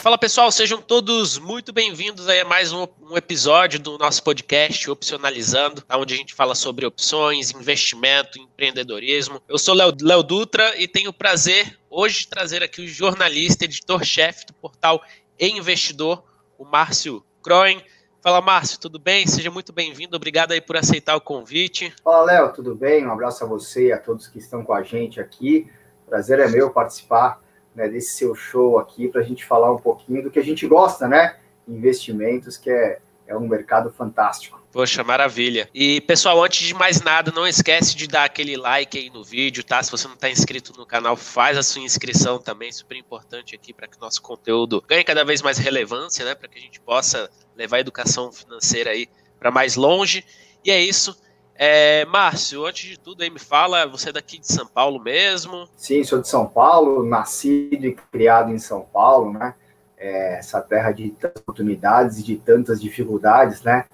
[0.00, 5.84] Fala pessoal, sejam todos muito bem-vindos a mais um, um, episódio do nosso podcast Opcionalizando,
[5.92, 9.42] onde a gente fala sobre opções, investimento, empreendedorismo.
[9.46, 14.46] Eu sou Léo Dutra e tenho o prazer hoje de trazer aqui o jornalista, editor-chefe
[14.46, 15.02] do portal
[15.38, 16.24] e Investidor,
[16.56, 17.84] o Márcio Croen.
[18.22, 19.26] Fala Márcio, tudo bem?
[19.26, 21.94] Seja muito bem-vindo, obrigado aí por aceitar o convite.
[22.02, 23.06] Fala Léo, tudo bem?
[23.06, 25.70] Um abraço a você e a todos que estão com a gente aqui.
[26.08, 27.38] Prazer é meu participar
[27.74, 30.66] né, desse seu show aqui para a gente falar um pouquinho do que a gente
[30.66, 31.36] gosta, né?
[31.68, 34.60] Investimentos, que é, é um mercado fantástico.
[34.72, 35.68] Poxa, maravilha.
[35.74, 39.64] E, pessoal, antes de mais nada, não esquece de dar aquele like aí no vídeo,
[39.64, 39.82] tá?
[39.82, 43.72] Se você não está inscrito no canal, faz a sua inscrição também, super importante aqui
[43.72, 46.36] para que o nosso conteúdo ganhe cada vez mais relevância, né?
[46.36, 49.08] Para que a gente possa levar a educação financeira aí
[49.40, 50.24] para mais longe.
[50.64, 51.20] E é isso.
[51.62, 55.68] É, Márcio, antes de tudo aí me fala, você é daqui de São Paulo mesmo?
[55.76, 59.54] Sim, sou de São Paulo, nascido e criado em São Paulo, né?
[59.98, 63.84] É, essa terra de tantas oportunidades e de tantas dificuldades, né?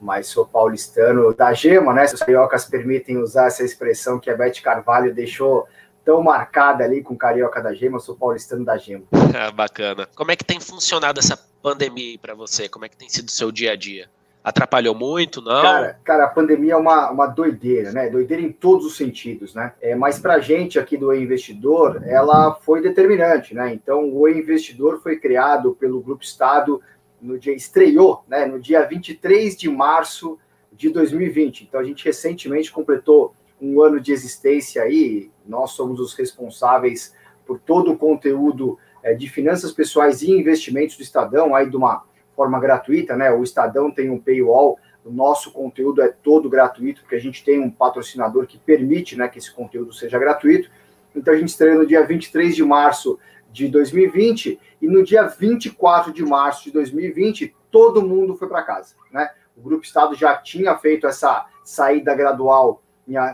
[0.00, 2.08] Mas sou paulistano da gema, né?
[2.08, 5.68] Se os cariocas permitem usar essa expressão que a Beth Carvalho deixou
[6.04, 9.04] tão marcada ali com Carioca da Gema, sou paulistano da Gema.
[9.32, 10.08] Ah, bacana.
[10.14, 12.68] Como é que tem funcionado essa pandemia para você?
[12.68, 14.10] Como é que tem sido o seu dia a dia?
[14.44, 15.62] Atrapalhou muito, não?
[15.62, 18.10] Cara, cara, a pandemia é uma, uma doideira, né?
[18.10, 19.72] Doideira em todos os sentidos, né?
[19.80, 23.72] É, mas para a gente aqui do E-Investidor, ela foi determinante, né?
[23.72, 26.82] Então, o E-Investidor foi criado pelo Grupo Estado
[27.20, 28.44] no dia, estreou, né?
[28.44, 30.36] No dia 23 de março
[30.72, 31.62] de 2020.
[31.62, 35.30] Então, a gente recentemente completou um ano de existência aí.
[35.46, 37.14] Nós somos os responsáveis
[37.46, 42.02] por todo o conteúdo é, de finanças pessoais e investimentos do Estadão, aí de uma
[42.36, 43.30] forma gratuita, né?
[43.30, 47.60] O Estadão tem um paywall, o nosso conteúdo é todo gratuito, porque a gente tem
[47.60, 50.70] um patrocinador que permite né, que esse conteúdo seja gratuito.
[51.14, 53.18] Então a gente estreia no dia 23 de março
[53.52, 58.94] de 2020 e no dia 24 de março de 2020 todo mundo foi para casa,
[59.10, 59.30] né?
[59.56, 62.82] O Grupo Estado já tinha feito essa saída gradual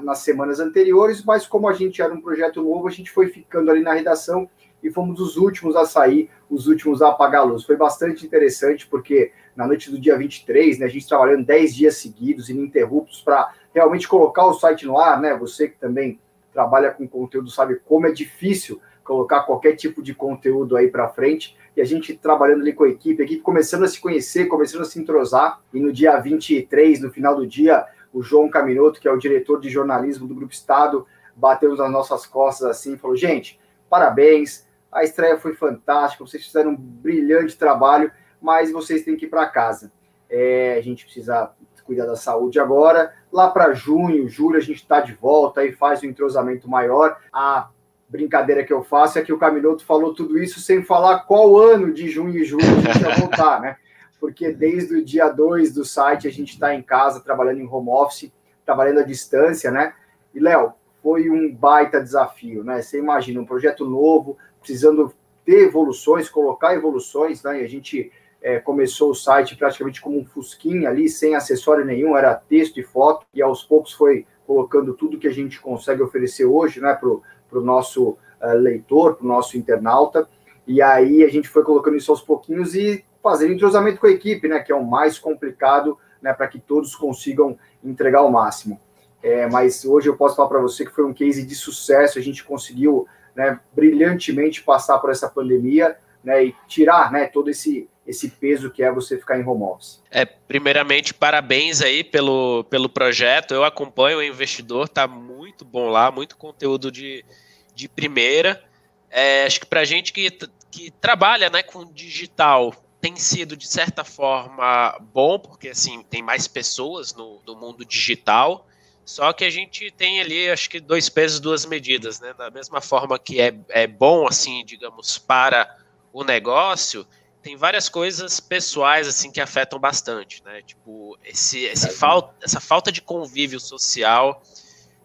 [0.02, 3.70] nas semanas anteriores, mas como a gente era um projeto novo, a gente foi ficando
[3.70, 4.48] ali na redação
[4.82, 7.64] e fomos os últimos a sair, os últimos a apagar a luz.
[7.64, 11.96] Foi bastante interessante, porque na noite do dia 23, né, a gente trabalhando 10 dias
[11.96, 15.36] seguidos, ininterruptos, para realmente colocar o site no ar, né?
[15.36, 16.18] Você que também
[16.52, 21.56] trabalha com conteúdo sabe como é difícil colocar qualquer tipo de conteúdo aí para frente.
[21.74, 24.82] E a gente trabalhando ali com a equipe, a equipe começando a se conhecer, começando
[24.82, 25.60] a se entrosar.
[25.72, 29.60] E no dia 23, no final do dia, o João Caminoto, que é o diretor
[29.60, 34.67] de jornalismo do Grupo Estado, bateu nas nossas costas assim e falou: gente, parabéns,
[34.98, 38.10] a estreia foi fantástica, vocês fizeram um brilhante trabalho,
[38.40, 39.92] mas vocês têm que ir para casa.
[40.28, 41.52] É, a gente precisa
[41.84, 43.14] cuidar da saúde agora.
[43.32, 47.16] Lá para junho, julho, a gente está de volta e faz um entrosamento maior.
[47.32, 47.70] A
[48.08, 51.92] brincadeira que eu faço é que o Caminoto falou tudo isso sem falar qual ano
[51.92, 53.76] de junho e julho a gente vai voltar, né?
[54.20, 57.88] Porque desde o dia 2 do site a gente está em casa, trabalhando em home
[57.88, 58.32] office,
[58.66, 59.94] trabalhando à distância, né?
[60.34, 62.82] E, Léo, foi um baita desafio, né?
[62.82, 65.12] Você imagina, um projeto novo, precisando
[65.44, 67.60] ter evoluções, colocar evoluções, né?
[67.62, 72.16] E a gente é, começou o site praticamente como um fusquinha ali, sem acessório nenhum,
[72.16, 76.44] era texto e foto, e aos poucos foi colocando tudo que a gente consegue oferecer
[76.44, 80.28] hoje, né, para o nosso uh, leitor, para o nosso internauta,
[80.66, 84.48] e aí a gente foi colocando isso aos pouquinhos e fazendo entrosamento com a equipe,
[84.48, 88.80] né, que é o mais complicado, né, para que todos consigam entregar o máximo.
[89.22, 92.22] É, mas hoje eu posso falar para você que foi um case de sucesso, a
[92.22, 93.06] gente conseguiu
[93.38, 98.82] né, brilhantemente passar por essa pandemia né, e tirar né, todo esse, esse peso que
[98.82, 100.02] é você ficar em home office.
[100.10, 103.54] É, primeiramente, parabéns aí pelo, pelo projeto.
[103.54, 107.24] Eu acompanho o investidor, tá muito bom lá, muito conteúdo de,
[107.72, 108.60] de primeira.
[109.08, 110.28] É, acho que para gente que,
[110.68, 116.48] que trabalha né, com digital tem sido, de certa forma, bom, porque assim, tem mais
[116.48, 118.66] pessoas no, no mundo digital.
[119.08, 122.34] Só que a gente tem ali, acho que dois pesos, duas medidas, né?
[122.34, 125.78] Da mesma forma que é, é bom, assim, digamos, para
[126.12, 127.06] o negócio,
[127.40, 130.60] tem várias coisas pessoais, assim, que afetam bastante, né?
[130.60, 134.42] Tipo, esse, esse falta, essa falta de convívio social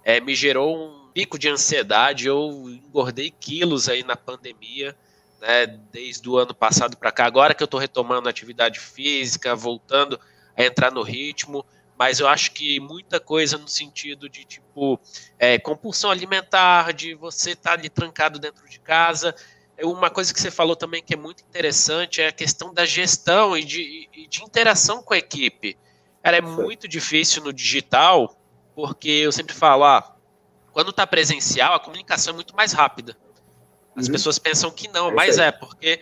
[0.03, 2.27] é, me gerou um pico de ansiedade.
[2.27, 4.93] Eu engordei quilos aí na pandemia,
[5.39, 5.65] né?
[5.93, 7.25] Desde o ano passado para cá.
[7.25, 10.19] Agora que eu estou retomando a atividade física, voltando
[10.57, 11.65] a entrar no ritmo
[11.97, 14.99] mas eu acho que muita coisa no sentido de tipo
[15.37, 19.35] é, compulsão alimentar, de você estar tá ali trancado dentro de casa.
[19.77, 22.85] É uma coisa que você falou também que é muito interessante é a questão da
[22.85, 25.77] gestão e de, e de interação com a equipe.
[26.21, 28.37] Ela é muito difícil no digital,
[28.75, 30.15] porque eu sempre falo, ah,
[30.71, 33.15] quando está presencial, a comunicação é muito mais rápida.
[33.95, 34.13] As uhum.
[34.13, 35.99] pessoas pensam que não, mas é, porque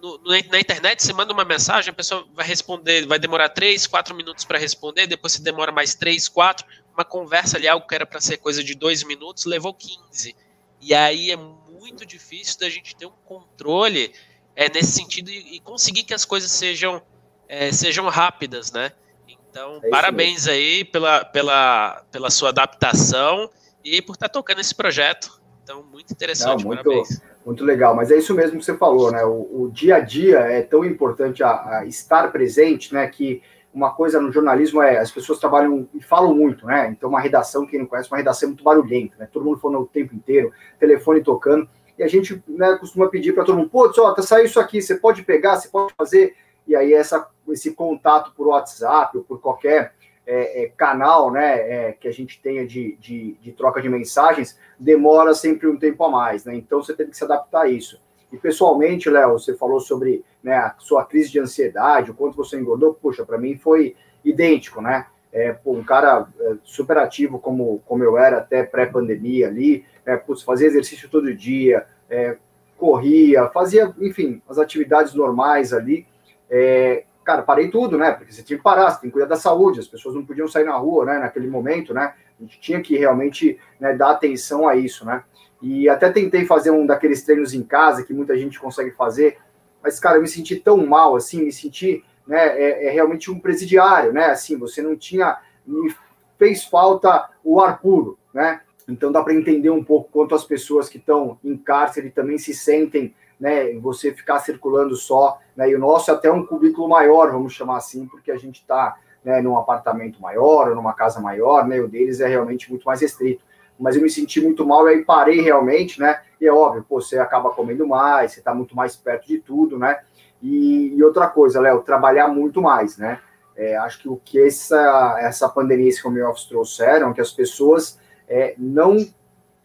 [0.00, 4.14] no, na internet você manda uma mensagem, a pessoa vai responder, vai demorar 3, 4
[4.14, 6.66] minutos para responder, depois você demora mais 3, 4.
[6.94, 10.34] Uma conversa ali, algo que era para ser coisa de 2 minutos, levou 15.
[10.80, 14.12] E aí é muito difícil da gente ter um controle
[14.54, 17.02] é, nesse sentido e, e conseguir que as coisas sejam,
[17.48, 18.92] é, sejam rápidas, né?
[19.26, 20.52] Então, é parabéns mesmo.
[20.52, 23.50] aí pela, pela, pela sua adaptação
[23.84, 25.40] e por estar tocando esse projeto.
[25.62, 27.20] Então, muito interessante, Não, muito, parabéns.
[27.48, 29.24] Muito legal, mas é isso mesmo que você falou, né?
[29.24, 33.06] O, o dia a dia é tão importante a, a, estar presente, né?
[33.06, 33.40] Que
[33.72, 36.90] uma coisa no jornalismo é as pessoas trabalham e falam muito, né?
[36.90, 39.26] Então, uma redação, quem não conhece, uma redação é muito barulhenta, né?
[39.32, 41.66] Todo mundo falando o tempo inteiro, telefone tocando,
[41.98, 44.82] e a gente né, costuma pedir para todo mundo, pô, só, tá saindo isso aqui,
[44.82, 46.36] você pode pegar, você pode fazer,
[46.66, 49.94] e aí essa, esse contato por WhatsApp ou por qualquer
[50.30, 54.58] é, é, canal né, é, que a gente tenha de, de, de, troca de mensagens
[54.78, 56.54] demora sempre um tempo a mais, né?
[56.54, 57.98] Então você tem que se adaptar a isso.
[58.30, 62.58] E pessoalmente, Léo, você falou sobre né, a sua crise de ansiedade, o quanto você
[62.58, 65.06] engordou, puxa, para mim foi idêntico, né?
[65.32, 70.42] É, um cara é, super ativo como, como eu era até pré-pandemia ali, é, putz,
[70.42, 72.36] fazia exercício todo dia, é,
[72.76, 76.06] corria, fazia, enfim, as atividades normais ali.
[76.50, 78.12] É, cara, parei tudo, né?
[78.12, 80.48] Porque você tinha que parar, você tem que cuidar da saúde, as pessoas não podiam
[80.48, 81.18] sair na rua, né?
[81.18, 82.14] Naquele momento, né?
[82.40, 85.22] A gente tinha que realmente né, dar atenção a isso, né?
[85.60, 89.36] E até tentei fazer um daqueles treinos em casa que muita gente consegue fazer,
[89.82, 92.46] mas, cara, eu me senti tão mal, assim, me senti, né?
[92.58, 94.30] É, é realmente um presidiário, né?
[94.30, 95.36] Assim, você não tinha.
[95.66, 95.94] Me
[96.38, 98.62] fez falta o ar puro, né?
[98.88, 102.54] Então dá para entender um pouco quanto as pessoas que estão em cárcere também se
[102.54, 107.30] sentem né, você ficar circulando só, né, e o nosso é até um cubículo maior,
[107.30, 111.66] vamos chamar assim, porque a gente está né, num apartamento maior, ou numa casa maior,
[111.66, 113.44] né, o deles é realmente muito mais restrito.
[113.78, 117.00] Mas eu me senti muito mal e aí parei realmente, né, e é óbvio, pô,
[117.00, 120.00] você acaba comendo mais, você está muito mais perto de tudo, né,
[120.42, 123.20] e, e outra coisa, Léo, trabalhar muito mais, né,
[123.56, 127.32] é, acho que o que essa, essa pandemia, esse home office trouxeram, é que as
[127.32, 127.98] pessoas
[128.28, 128.96] é, não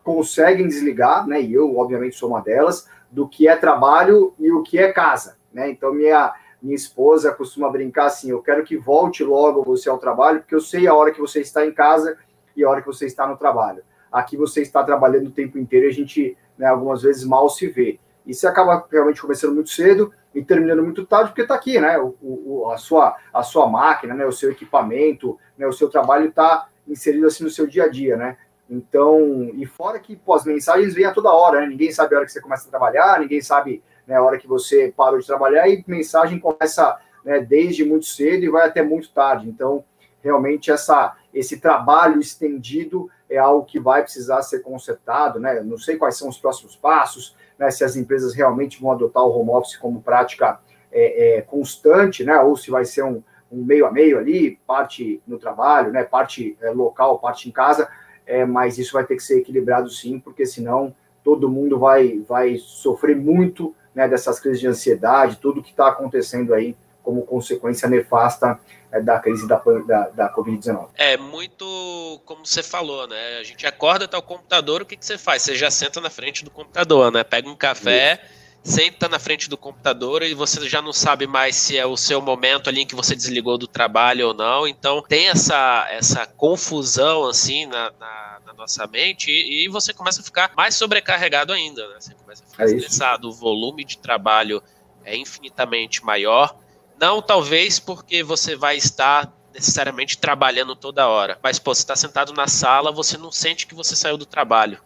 [0.04, 4.64] conseguem desligar, né, e eu, obviamente, sou uma delas, do que é trabalho e o
[4.64, 5.70] que é casa, né?
[5.70, 10.40] Então minha minha esposa costuma brincar assim: eu quero que volte logo você ao trabalho,
[10.40, 12.18] porque eu sei a hora que você está em casa
[12.56, 13.84] e a hora que você está no trabalho.
[14.12, 17.68] Aqui você está trabalhando o tempo inteiro e a gente, né, algumas vezes mal se
[17.68, 18.00] vê.
[18.26, 21.98] E você acaba realmente começando muito cedo e terminando muito tarde, porque está aqui, né?
[22.00, 24.26] O, o, a, sua, a sua máquina, né?
[24.26, 25.68] o seu equipamento, né?
[25.68, 28.38] o seu trabalho está inserido assim no seu dia a dia, né?
[28.74, 31.68] Então, e fora que pô, as mensagens vêm a toda hora, né?
[31.68, 34.48] Ninguém sabe a hora que você começa a trabalhar, ninguém sabe né, a hora que
[34.48, 39.12] você parou de trabalhar, e mensagem começa né, desde muito cedo e vai até muito
[39.14, 39.48] tarde.
[39.48, 39.84] Então,
[40.24, 45.62] realmente, essa, esse trabalho estendido é algo que vai precisar ser consertado, né?
[45.62, 47.70] Não sei quais são os próximos passos, né?
[47.70, 50.60] Se as empresas realmente vão adotar o home office como prática
[50.92, 52.40] é, é, constante, né?
[52.40, 53.22] Ou se vai ser um,
[53.52, 56.04] um, meio a meio ali, parte no trabalho, né?
[56.04, 57.88] Parte é, local, parte em casa
[58.26, 62.58] é, mas isso vai ter que ser equilibrado sim, porque senão todo mundo vai, vai
[62.58, 68.60] sofrer muito né, dessas crises de ansiedade, tudo que está acontecendo aí como consequência nefasta
[68.92, 70.90] é, da crise da, da, da Covid-19.
[70.96, 73.38] É muito como você falou, né?
[73.40, 75.42] A gente acorda, tá o computador, o que, que você faz?
[75.42, 77.24] Você já senta na frente do computador, né?
[77.24, 78.22] Pega um café.
[78.24, 81.98] Isso senta na frente do computador e você já não sabe mais se é o
[81.98, 84.66] seu momento ali em que você desligou do trabalho ou não.
[84.66, 90.22] Então tem essa, essa confusão assim na, na, na nossa mente e, e, você começa
[90.22, 91.86] a ficar mais sobrecarregado ainda.
[91.90, 91.96] Né?
[92.00, 94.64] Você começa a ficar é estressado, o volume de trabalho
[95.04, 96.56] é infinitamente maior.
[96.98, 102.34] Não talvez porque você vai estar necessariamente trabalhando toda hora, mas pô, você está sentado
[102.34, 104.80] na sala, você não sente que você saiu do trabalho.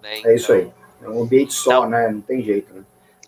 [0.00, 0.20] Né?
[0.20, 0.70] Então, é isso aí.
[1.02, 2.10] É um ambiente só, então, né?
[2.10, 2.82] Não tem jeito, né?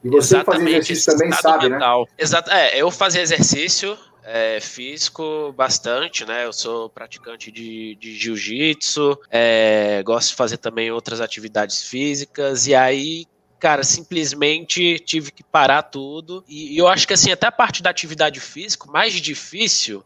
[0.06, 1.70] E você fazer exercício também sabe, né?
[1.70, 2.02] mental.
[2.02, 2.06] né?
[2.18, 2.50] Exato.
[2.50, 6.44] É, eu fazia exercício é, físico bastante, né?
[6.44, 12.74] Eu sou praticante de, de jiu-jitsu, é, gosto de fazer também outras atividades físicas, e
[12.74, 13.26] aí,
[13.58, 16.44] cara, simplesmente tive que parar tudo.
[16.48, 20.04] E, e eu acho que assim, até a parte da atividade física, mais difícil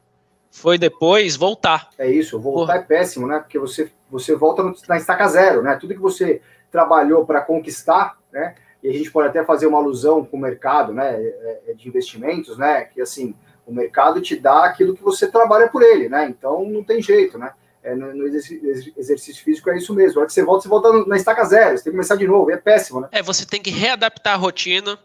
[0.50, 1.90] foi depois voltar.
[1.98, 2.78] É isso, voltar Porra.
[2.78, 3.38] é péssimo, né?
[3.38, 5.76] Porque você, você volta na estaca zero, né?
[5.80, 8.54] Tudo que você trabalhou para conquistar, né?
[8.82, 11.88] E a gente pode até fazer uma alusão com o mercado né, é, é, de
[11.88, 12.84] investimentos, né?
[12.84, 13.34] Que assim,
[13.66, 16.26] o mercado te dá aquilo que você trabalha por ele, né?
[16.28, 17.52] Então não tem jeito, né?
[17.82, 20.18] É, no, no exercício, físico é isso mesmo.
[20.18, 22.26] A hora que você volta, você volta na estaca zero, você tem que começar de
[22.26, 23.08] novo, é péssimo, né?
[23.12, 24.98] É, você tem que readaptar a rotina.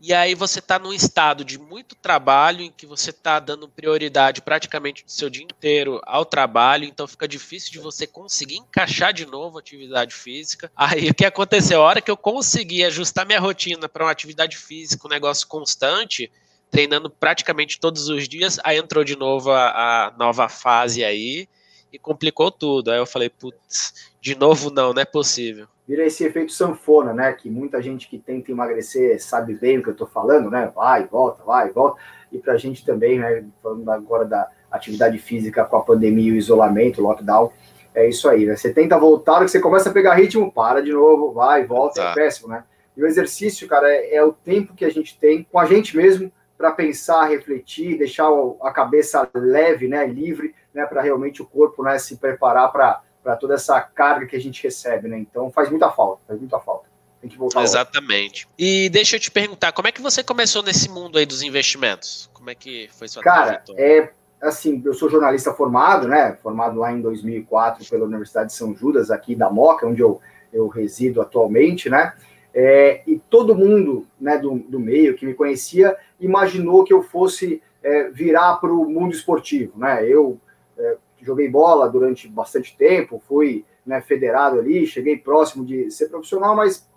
[0.00, 4.40] E aí você está num estado de muito trabalho, em que você está dando prioridade
[4.40, 9.26] praticamente do seu dia inteiro ao trabalho, então fica difícil de você conseguir encaixar de
[9.26, 10.70] novo atividade física.
[10.76, 11.82] Aí o que aconteceu?
[11.82, 16.30] A hora que eu consegui ajustar minha rotina para uma atividade física, um negócio constante,
[16.70, 21.48] treinando praticamente todos os dias, aí entrou de novo a, a nova fase aí
[21.92, 22.92] e complicou tudo.
[22.92, 27.32] Aí eu falei, putz, de novo não, não é possível vira esse efeito sanfona, né?
[27.32, 30.70] Que muita gente que tenta emagrecer sabe bem o que eu estou falando, né?
[30.74, 31.98] Vai, volta, vai, volta.
[32.30, 33.42] E para a gente também, né?
[33.62, 37.50] Falando agora da atividade física com a pandemia o isolamento, o lockdown,
[37.94, 38.54] é isso aí, né?
[38.54, 42.14] Você tenta voltar, que você começa a pegar ritmo, para de novo, vai, volta, é
[42.14, 42.64] péssimo, né?
[42.94, 45.96] E o exercício, cara, é, é o tempo que a gente tem com a gente
[45.96, 48.28] mesmo para pensar, refletir, deixar
[48.60, 50.06] a cabeça leve, né?
[50.06, 50.84] Livre, né?
[50.84, 51.98] Para realmente o corpo, né?
[51.98, 55.18] Se preparar para para toda essa carga que a gente recebe, né?
[55.18, 56.88] Então faz muita falta, faz muita falta.
[57.20, 57.62] Tem que voltar.
[57.62, 58.46] Exatamente.
[58.46, 58.54] Logo.
[58.58, 62.30] E deixa eu te perguntar, como é que você começou nesse mundo aí dos investimentos?
[62.32, 64.08] Como é que foi sua Cara, é
[64.40, 66.38] assim, eu sou jornalista formado, né?
[66.42, 70.18] Formado lá em 2004 pela Universidade de São Judas, aqui da Moca, onde eu,
[70.50, 72.14] eu resido atualmente, né?
[72.54, 77.62] É, e todo mundo né, do, do meio que me conhecia imaginou que eu fosse
[77.82, 80.02] é, virar para o mundo esportivo, né?
[80.02, 80.40] Eu
[80.78, 86.54] é, joguei bola durante bastante tempo, fui né, federado ali, cheguei próximo de ser profissional,
[86.54, 86.88] mas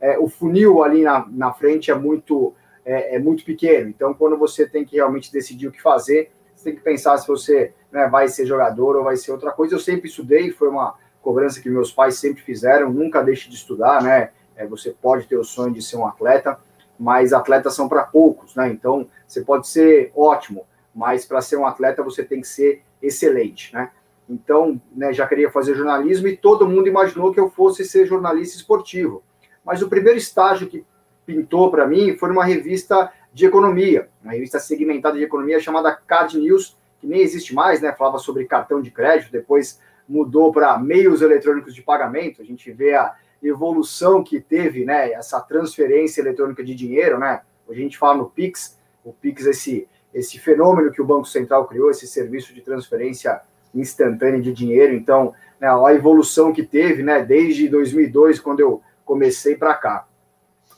[0.00, 3.88] é, o funil ali na, na frente é muito, é, é, muito pequeno.
[3.88, 7.26] Então, quando você tem que realmente decidir o que fazer, você tem que pensar se
[7.26, 9.74] você né, vai ser jogador ou vai ser outra coisa.
[9.74, 14.02] Eu sempre estudei, foi uma cobrança que meus pais sempre fizeram, nunca deixe de estudar,
[14.02, 14.30] né?
[14.54, 16.58] É, você pode ter o sonho de ser um atleta,
[16.98, 18.68] mas atletas são para poucos, né?
[18.68, 20.64] Então, você pode ser ótimo,
[20.94, 23.90] mas para ser um atleta você tem que ser excelente, né?
[24.28, 28.56] Então, né, já queria fazer jornalismo e todo mundo imaginou que eu fosse ser jornalista
[28.56, 29.22] esportivo.
[29.64, 30.84] Mas o primeiro estágio que
[31.24, 36.38] pintou para mim foi numa revista de economia, uma revista segmentada de economia chamada Card
[36.38, 37.92] News, que nem existe mais, né?
[37.92, 42.40] Falava sobre cartão de crédito, depois mudou para meios eletrônicos de pagamento.
[42.40, 45.12] A gente vê a evolução que teve, né?
[45.12, 47.42] Essa transferência eletrônica de dinheiro, né?
[47.66, 49.86] Hoje a gente fala no Pix, o Pix esse
[50.16, 53.38] esse fenômeno que o Banco Central criou, esse serviço de transferência
[53.74, 54.94] instantânea de dinheiro.
[54.94, 60.06] Então, né, a evolução que teve, né, desde 2002, quando eu comecei para cá.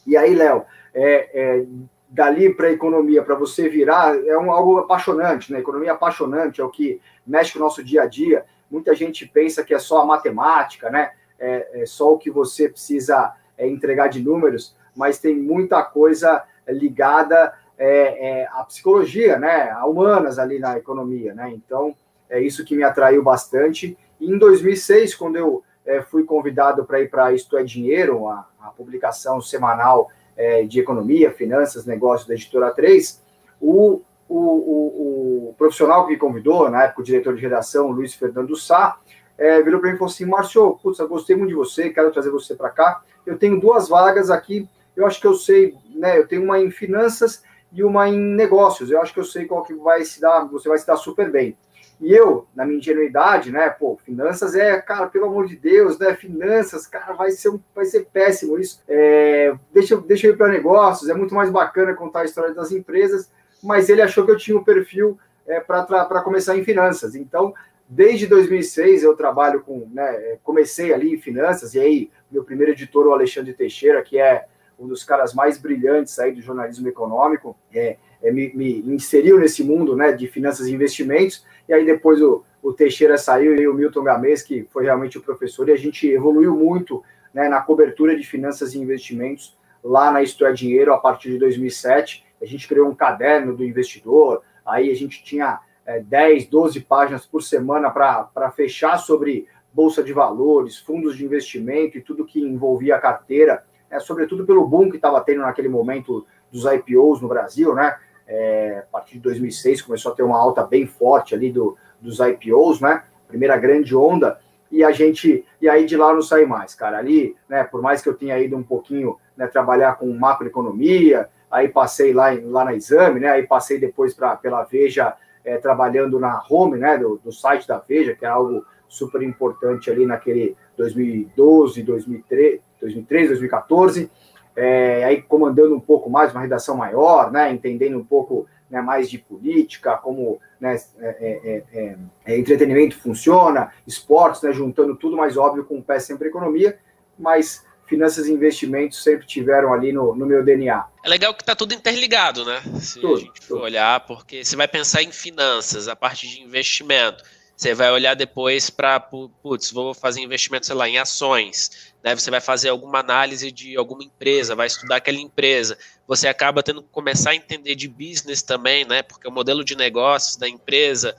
[0.04, 1.66] E aí, Léo, é, é,
[2.08, 5.60] dali para a economia, para você virar, é um, algo apaixonante, né?
[5.60, 8.44] Economia apaixonante, é o que mexe com o nosso dia a dia.
[8.68, 11.12] Muita gente pensa que é só a matemática, né?
[11.38, 16.42] É, é só o que você precisa é, entregar de números, mas tem muita coisa
[16.66, 21.50] ligada é, é, a psicologia, né, a humanas ali na economia, né?
[21.54, 21.94] Então
[22.28, 23.96] é isso que me atraiu bastante.
[24.20, 28.46] E em 2006, quando eu é, fui convidado para ir para Isto é Dinheiro, a,
[28.60, 33.22] a publicação semanal é, de economia, finanças, negócios da editora 3,
[33.60, 38.14] o, o, o, o, profissional que me convidou, na época o diretor de redação, Luiz
[38.14, 38.98] Fernando Sá,
[39.38, 42.10] é, virou para mim e falou assim: Márcio, putz, eu gostei muito de você, quero
[42.10, 43.02] trazer você para cá.
[43.24, 46.18] Eu tenho duas vagas aqui, eu acho que eu sei, né?
[46.18, 48.90] Eu tenho uma em finanças e uma em negócios.
[48.90, 51.30] Eu acho que eu sei qual que vai se dar, você vai se dar super
[51.30, 51.56] bem.
[52.00, 56.14] E eu, na minha ingenuidade, né, pô, finanças é, cara, pelo amor de Deus, né,
[56.14, 58.80] finanças, cara, vai ser, um, vai ser péssimo isso.
[58.86, 62.70] É, deixa, deixa eu ir para negócios, é muito mais bacana contar a história das
[62.70, 63.30] empresas,
[63.62, 67.16] mas ele achou que eu tinha um perfil é, para começar em finanças.
[67.16, 67.52] Então,
[67.88, 73.08] desde 2006 eu trabalho com, né, comecei ali em finanças, e aí meu primeiro editor,
[73.08, 74.44] o Alexandre Teixeira, que é
[74.78, 79.64] um dos caras mais brilhantes aí do jornalismo econômico, é, é me, me, inseriu nesse
[79.64, 83.74] mundo né, de finanças e investimentos, e aí depois o, o Teixeira saiu e o
[83.74, 87.02] Milton Gamês, que foi realmente o professor, e a gente evoluiu muito
[87.34, 92.24] né, na cobertura de finanças e investimentos lá na é Dinheiro a partir de 2007.
[92.40, 97.26] A gente criou um caderno do investidor, aí a gente tinha é, 10, 12 páginas
[97.26, 102.96] por semana para fechar sobre bolsa de valores, fundos de investimento e tudo que envolvia
[102.96, 107.74] a carteira é, sobretudo pelo boom que estava tendo naquele momento dos IPOs no Brasil,
[107.74, 107.96] né?
[108.26, 112.18] É, a partir de 2006 começou a ter uma alta bem forte ali do, dos
[112.20, 113.02] IPOs, né?
[113.26, 114.38] Primeira grande onda
[114.70, 116.98] e a gente e aí de lá não sai mais, cara.
[116.98, 117.64] Ali, né?
[117.64, 122.28] Por mais que eu tenha ido um pouquinho né, trabalhar com macroeconomia, aí passei lá,
[122.42, 123.30] lá na Exame, né?
[123.30, 125.14] Aí passei depois para pela Veja
[125.44, 126.98] é, trabalhando na home, né?
[126.98, 133.28] Do, do site da Veja, que é algo super importante ali naquele 2012, 2013, 2013,
[133.28, 134.10] 2014,
[134.56, 139.10] é, aí comandando um pouco mais, uma redação maior, né, entendendo um pouco né, mais
[139.10, 145.36] de política, como né, é é, é, é, entretenimento funciona, esportes, né, juntando tudo mais
[145.36, 146.78] óbvio com o pé sempre economia,
[147.18, 150.84] mas finanças e investimentos sempre tiveram ali no, no meu DNA.
[151.02, 152.60] É legal que está tudo interligado, né?
[152.80, 153.62] Se tudo, a gente for tudo.
[153.62, 157.24] olhar, porque você vai pensar em finanças, a parte de investimento.
[157.58, 161.92] Você vai olhar depois para, putz, vou fazer investimento, sei lá, em ações.
[162.04, 162.14] Né?
[162.14, 165.76] Você vai fazer alguma análise de alguma empresa, vai estudar aquela empresa.
[166.06, 169.02] Você acaba tendo que começar a entender de business também, né?
[169.02, 171.16] Porque o modelo de negócios da empresa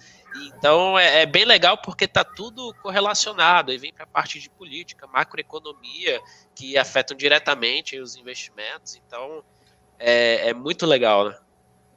[0.55, 3.71] então é, é, bem legal porque está tudo correlacionado.
[3.71, 6.21] Aí vem para a parte de política, macroeconomia,
[6.55, 8.95] que afetam diretamente os investimentos.
[8.95, 9.43] Então
[9.97, 11.37] é, é, muito legal, né?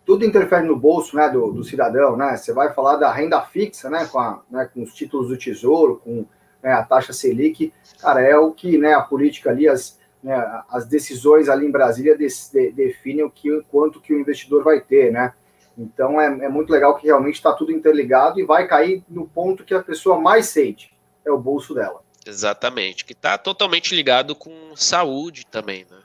[0.04, 2.37] Tudo interfere no bolso né, do, do, cidadão, né?
[2.37, 4.06] Você vai falar da renda fixa, né?
[4.06, 6.26] Com, a, né, com os títulos do tesouro, com
[6.62, 10.35] né, a taxa Selic, cara, é o que né, a política ali, as, né,
[10.71, 14.80] as decisões ali em Brasília de, de, definem o que, quanto que o investidor vai
[14.80, 15.32] ter, né?
[15.76, 19.64] Então é, é muito legal que realmente está tudo interligado e vai cair no ponto
[19.64, 20.94] que a pessoa mais sente,
[21.25, 22.02] é o bolso dela.
[22.26, 25.99] Exatamente, que está totalmente ligado com saúde também, né?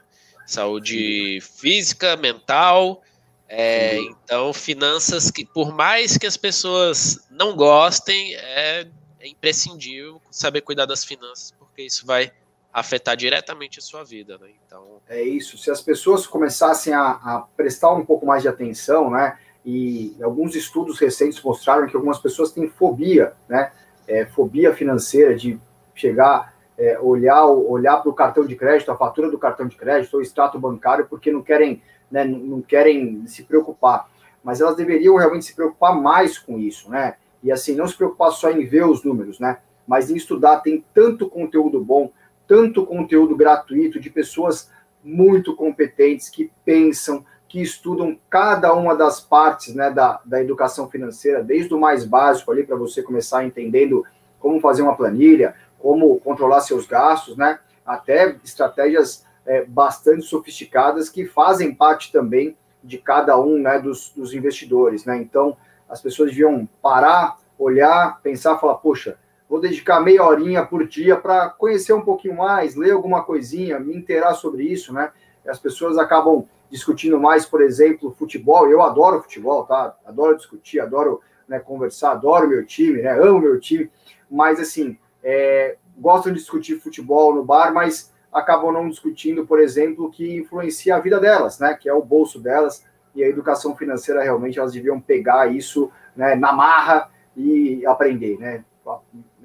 [0.48, 3.04] Saúde física, mental.
[3.50, 8.88] É, então, finanças que, por mais que as pessoas não gostem, é,
[9.20, 12.32] é imprescindível saber cuidar das finanças, porque isso vai
[12.74, 14.50] afetar diretamente a sua vida, né?
[14.66, 15.58] Então é isso.
[15.58, 19.38] Se as pessoas começassem a, a, prestar um pouco mais de atenção, né?
[19.70, 23.70] e alguns estudos recentes mostraram que algumas pessoas têm fobia, né?
[24.08, 25.60] É, fobia financeira de
[25.94, 30.14] chegar, é, olhar, olhar para o cartão de crédito, a fatura do cartão de crédito
[30.14, 34.10] ou extrato bancário, porque não querem, né, não querem se preocupar.
[34.44, 37.16] Mas elas deveriam realmente se preocupar mais com isso, né?
[37.44, 39.58] E assim, não se preocupar só em ver os números, né?
[39.88, 42.12] Mas em estudar, tem tanto conteúdo bom,
[42.48, 44.70] tanto conteúdo gratuito de pessoas
[45.04, 51.44] muito competentes que pensam, que estudam cada uma das partes né, da, da educação financeira,
[51.44, 54.04] desde o mais básico ali, para você começar entendendo
[54.40, 61.26] como fazer uma planilha, como controlar seus gastos, né, até estratégias é, bastante sofisticadas que
[61.26, 65.06] fazem parte também de cada um né, dos, dos investidores.
[65.06, 65.18] Né?
[65.18, 65.58] Então,
[65.90, 69.18] as pessoas deviam parar, olhar, pensar, falar, poxa,
[69.50, 73.96] vou dedicar meia horinha por dia para conhecer um pouquinho mais, ler alguma coisinha, me
[73.96, 75.12] inteirar sobre isso, né?
[75.48, 78.70] As pessoas acabam discutindo mais, por exemplo, futebol.
[78.70, 79.96] Eu adoro futebol, tá?
[80.06, 83.12] Adoro discutir, adoro né, conversar, adoro meu time, né?
[83.12, 83.90] Amo meu time,
[84.30, 90.12] mas assim, é, gostam de discutir futebol no bar, mas acabam não discutindo, por exemplo,
[90.12, 91.74] que influencia a vida delas, né?
[91.74, 96.36] Que é o bolso delas e a educação financeira realmente elas deviam pegar isso né,
[96.36, 98.64] na marra e aprender, né?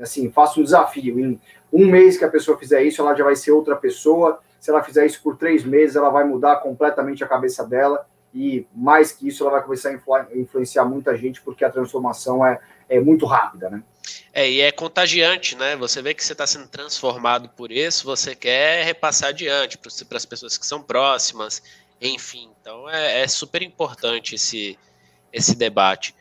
[0.01, 1.19] Assim, faço um desafio.
[1.19, 1.41] Em
[1.73, 4.81] um mês que a pessoa fizer isso, ela já vai ser outra pessoa se ela
[4.81, 9.27] fizer isso por três meses, ela vai mudar completamente a cabeça dela e mais que
[9.27, 12.61] isso, ela vai começar a influ influenciar muita gente porque a transformação é,
[12.97, 13.83] é muito rápida, né?
[14.33, 15.77] É, e é contagiante, né?
[15.77, 20.27] Você vê que você está sendo transformado por isso, você quer repassar adiante para as
[20.27, 21.63] pessoas que são próximas,
[22.01, 22.51] enfim.
[22.61, 24.79] Então é, é super importante esse,
[25.33, 26.15] esse debate.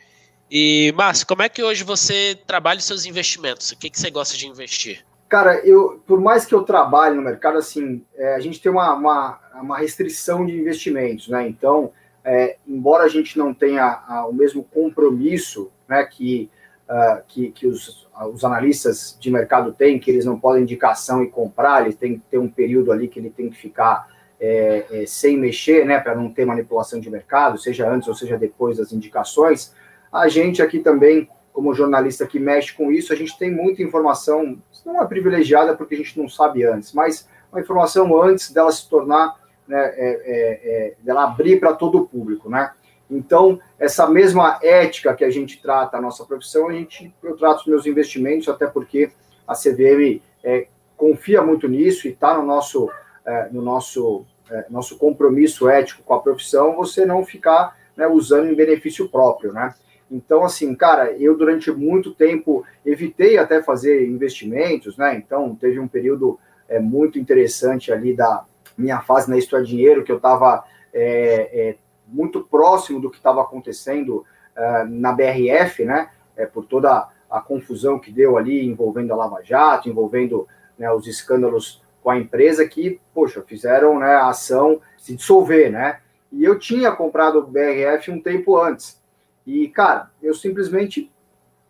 [0.50, 3.72] E, Márcio, como é que hoje você trabalha os seus investimentos?
[3.72, 5.06] O que, que você gosta de investir?
[5.30, 8.94] Cara, eu, por mais que eu trabalhe no mercado, assim, é, a gente tem uma,
[8.94, 11.48] uma, uma, restrição de investimentos, né?
[11.48, 16.50] Então, é, embora a gente não tenha a, o mesmo compromisso, né, que,
[16.92, 21.30] uh, que, que os, os, analistas de mercado têm, que eles não podem indicação e
[21.30, 24.08] comprar, eles têm que ter um período ali que ele tem que ficar
[24.40, 28.38] é, é, sem mexer, né, para não ter manipulação de mercado, seja antes ou seja
[28.38, 29.74] depois das indicações.
[30.12, 34.58] A gente aqui também como jornalista que mexe com isso, a gente tem muita informação,
[34.86, 38.90] não é privilegiada porque a gente não sabe antes, mas uma informação antes dela se
[38.90, 39.36] tornar,
[39.68, 42.72] né, é, é, é, dela abrir para todo o público, né?
[43.12, 47.60] Então, essa mesma ética que a gente trata a nossa profissão, a gente, eu trato
[47.60, 49.12] os meus investimentos, até porque
[49.46, 52.90] a CVM é, confia muito nisso e está no nosso,
[53.26, 58.50] é, no nosso, é, nosso compromisso ético com a profissão, você não ficar né, usando
[58.50, 59.76] em benefício próprio, né?
[60.10, 65.16] Então, assim, cara, eu durante muito tempo evitei até fazer investimentos, né?
[65.16, 68.46] Então, teve um período é, muito interessante ali da
[68.78, 71.76] minha fase na é Dinheiro, que eu estava é, é,
[72.12, 76.10] muito próximo do que estava acontecendo é, na BRF, né?
[76.36, 80.48] É, por toda a confusão que deu ali envolvendo a Lava Jato, envolvendo
[80.78, 86.00] né, os escândalos com a empresa que, poxa, fizeram né, a ação se dissolver, né?
[86.32, 89.02] E eu tinha comprado o BRF um tempo antes.
[89.46, 91.12] E, cara, eu simplesmente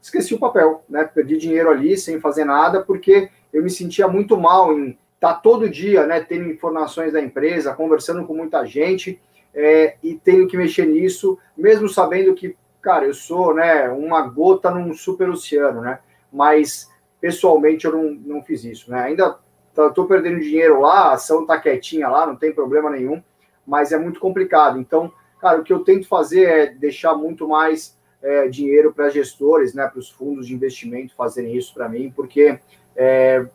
[0.02, 1.04] esqueci o papel, né?
[1.04, 5.40] Perdi dinheiro ali sem fazer nada, porque eu me sentia muito mal em estar tá
[5.40, 9.22] todo dia, né, tendo informações da empresa, conversando com muita gente
[9.54, 14.72] é, e tendo que mexer nisso, mesmo sabendo que, cara, eu sou, né, uma gota
[14.72, 16.00] num super oceano, né?
[16.32, 19.02] Mas pessoalmente eu não, não fiz isso, né?
[19.02, 19.38] Ainda
[19.76, 23.22] estou perdendo dinheiro lá, a ação está quietinha lá, não tem problema nenhum,
[23.66, 24.80] mas é muito complicado.
[24.80, 29.74] Então, cara, o que eu tento fazer é deixar muito mais é, dinheiro para gestores,
[29.74, 32.60] né, para os fundos de investimento fazerem isso para mim, porque
[32.96, 33.46] é,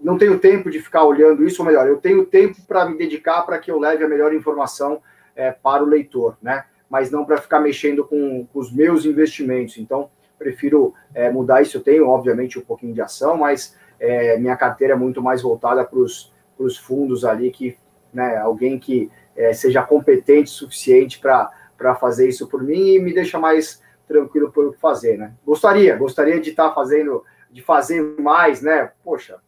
[0.00, 3.42] não tenho tempo de ficar olhando isso, ou melhor, eu tenho tempo para me dedicar
[3.42, 5.00] para que eu leve a melhor informação
[5.34, 6.64] é, para o leitor, né?
[6.88, 9.78] Mas não para ficar mexendo com, com, os meus investimentos.
[9.78, 11.76] Então, prefiro é, mudar isso.
[11.76, 15.84] Eu tenho, obviamente, um pouquinho de ação, mas é, minha carteira é muito mais voltada
[15.84, 17.76] para os fundos ali, que
[18.12, 23.14] né, alguém que é, seja competente o suficiente para fazer isso por mim e me
[23.14, 25.32] deixa mais tranquilo por que fazer, né?
[25.44, 28.92] Gostaria, gostaria de estar tá fazendo, de fazer mais, né?
[29.02, 29.38] Poxa,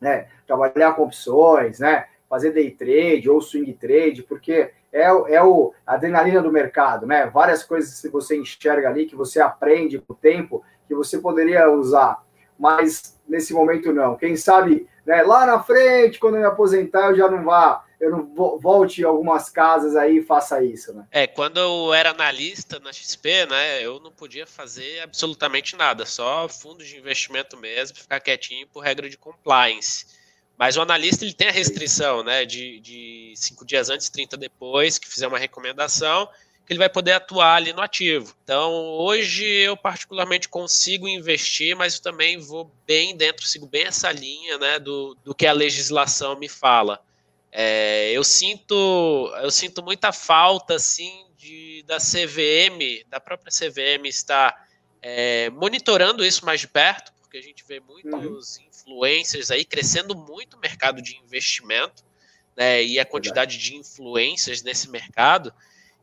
[0.00, 0.26] né?
[0.46, 2.06] Trabalhar com opções, né?
[2.28, 7.26] Fazer day trade ou swing trade, porque é, é o a adrenalina do mercado, né?
[7.26, 11.68] Várias coisas que você enxerga ali, que você aprende com o tempo, que você poderia
[11.68, 12.22] usar,
[12.58, 14.16] mas nesse momento não.
[14.16, 18.10] Quem sabe, né, lá na frente, quando eu me aposentar, eu já não vá eu
[18.10, 21.06] não volte algumas casas aí e faça isso, né?
[21.10, 26.46] É, quando eu era analista na XP, né, eu não podia fazer absolutamente nada, só
[26.48, 30.06] fundos de investimento mesmo, ficar quietinho por regra de compliance.
[30.56, 34.98] Mas o analista ele tem a restrição, né, de, de cinco dias antes, 30 depois,
[34.98, 36.28] que fizer uma recomendação,
[36.66, 38.34] que ele vai poder atuar ali no ativo.
[38.42, 44.10] Então, hoje eu particularmente consigo investir, mas eu também vou bem dentro, sigo bem essa
[44.12, 47.00] linha, né, do, do que a legislação me fala.
[47.56, 54.66] É, eu sinto eu sinto muita falta assim de, da CVM, da própria CVM estar
[55.00, 58.64] é, monitorando isso mais de perto, porque a gente vê muitos uhum.
[58.68, 62.04] influencers aí crescendo muito o mercado de investimento,
[62.56, 65.52] né, e a quantidade de influências nesse mercado.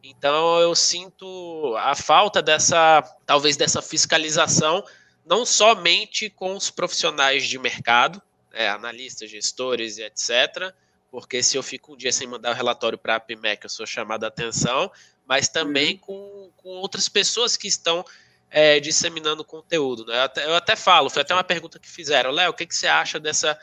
[0.04, 4.84] Então eu sinto a falta dessa, talvez dessa fiscalização,
[5.26, 10.74] não somente com os profissionais de mercado, é, analistas, gestores e etc.,
[11.10, 13.86] porque se eu fico um dia sem mandar o relatório para a PMEC, eu sou
[13.86, 14.91] chamado a atenção,
[15.26, 16.00] mas também uhum.
[16.00, 18.04] com, com outras pessoas que estão
[18.52, 20.06] é, disseminando conteúdo.
[20.06, 20.14] Né?
[20.14, 22.76] Eu, até, eu até falo, foi até uma pergunta que fizeram, Léo, o que, que
[22.76, 23.58] você acha dessa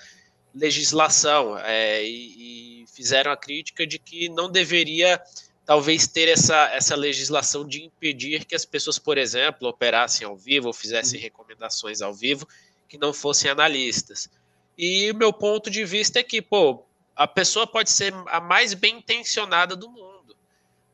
[0.55, 1.59] legislação?
[1.59, 5.23] É, e, e, fizeram a crítica de que não deveria,
[5.65, 10.67] talvez, ter essa, essa legislação de impedir que as pessoas, por exemplo, operassem ao vivo
[10.67, 12.49] ou fizessem recomendações ao vivo
[12.89, 14.29] que não fossem analistas.
[14.77, 16.83] E o meu ponto de vista é que, pô,
[17.15, 20.18] a pessoa pode ser a mais bem intencionada do mundo,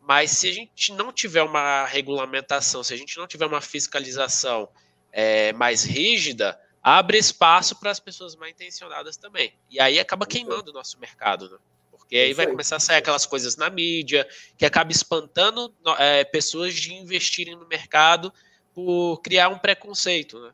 [0.06, 4.68] mas se a gente não tiver uma regulamentação, se a gente não tiver uma fiscalização
[5.12, 9.54] é, mais rígida, abre espaço para as pessoas mal intencionadas também.
[9.70, 11.58] E aí acaba queimando o nosso mercado, né?
[11.90, 16.74] Porque aí vai começar a sair aquelas coisas na mídia que acaba espantando é, pessoas
[16.74, 18.30] de investirem no mercado
[18.74, 20.52] por criar um preconceito, né?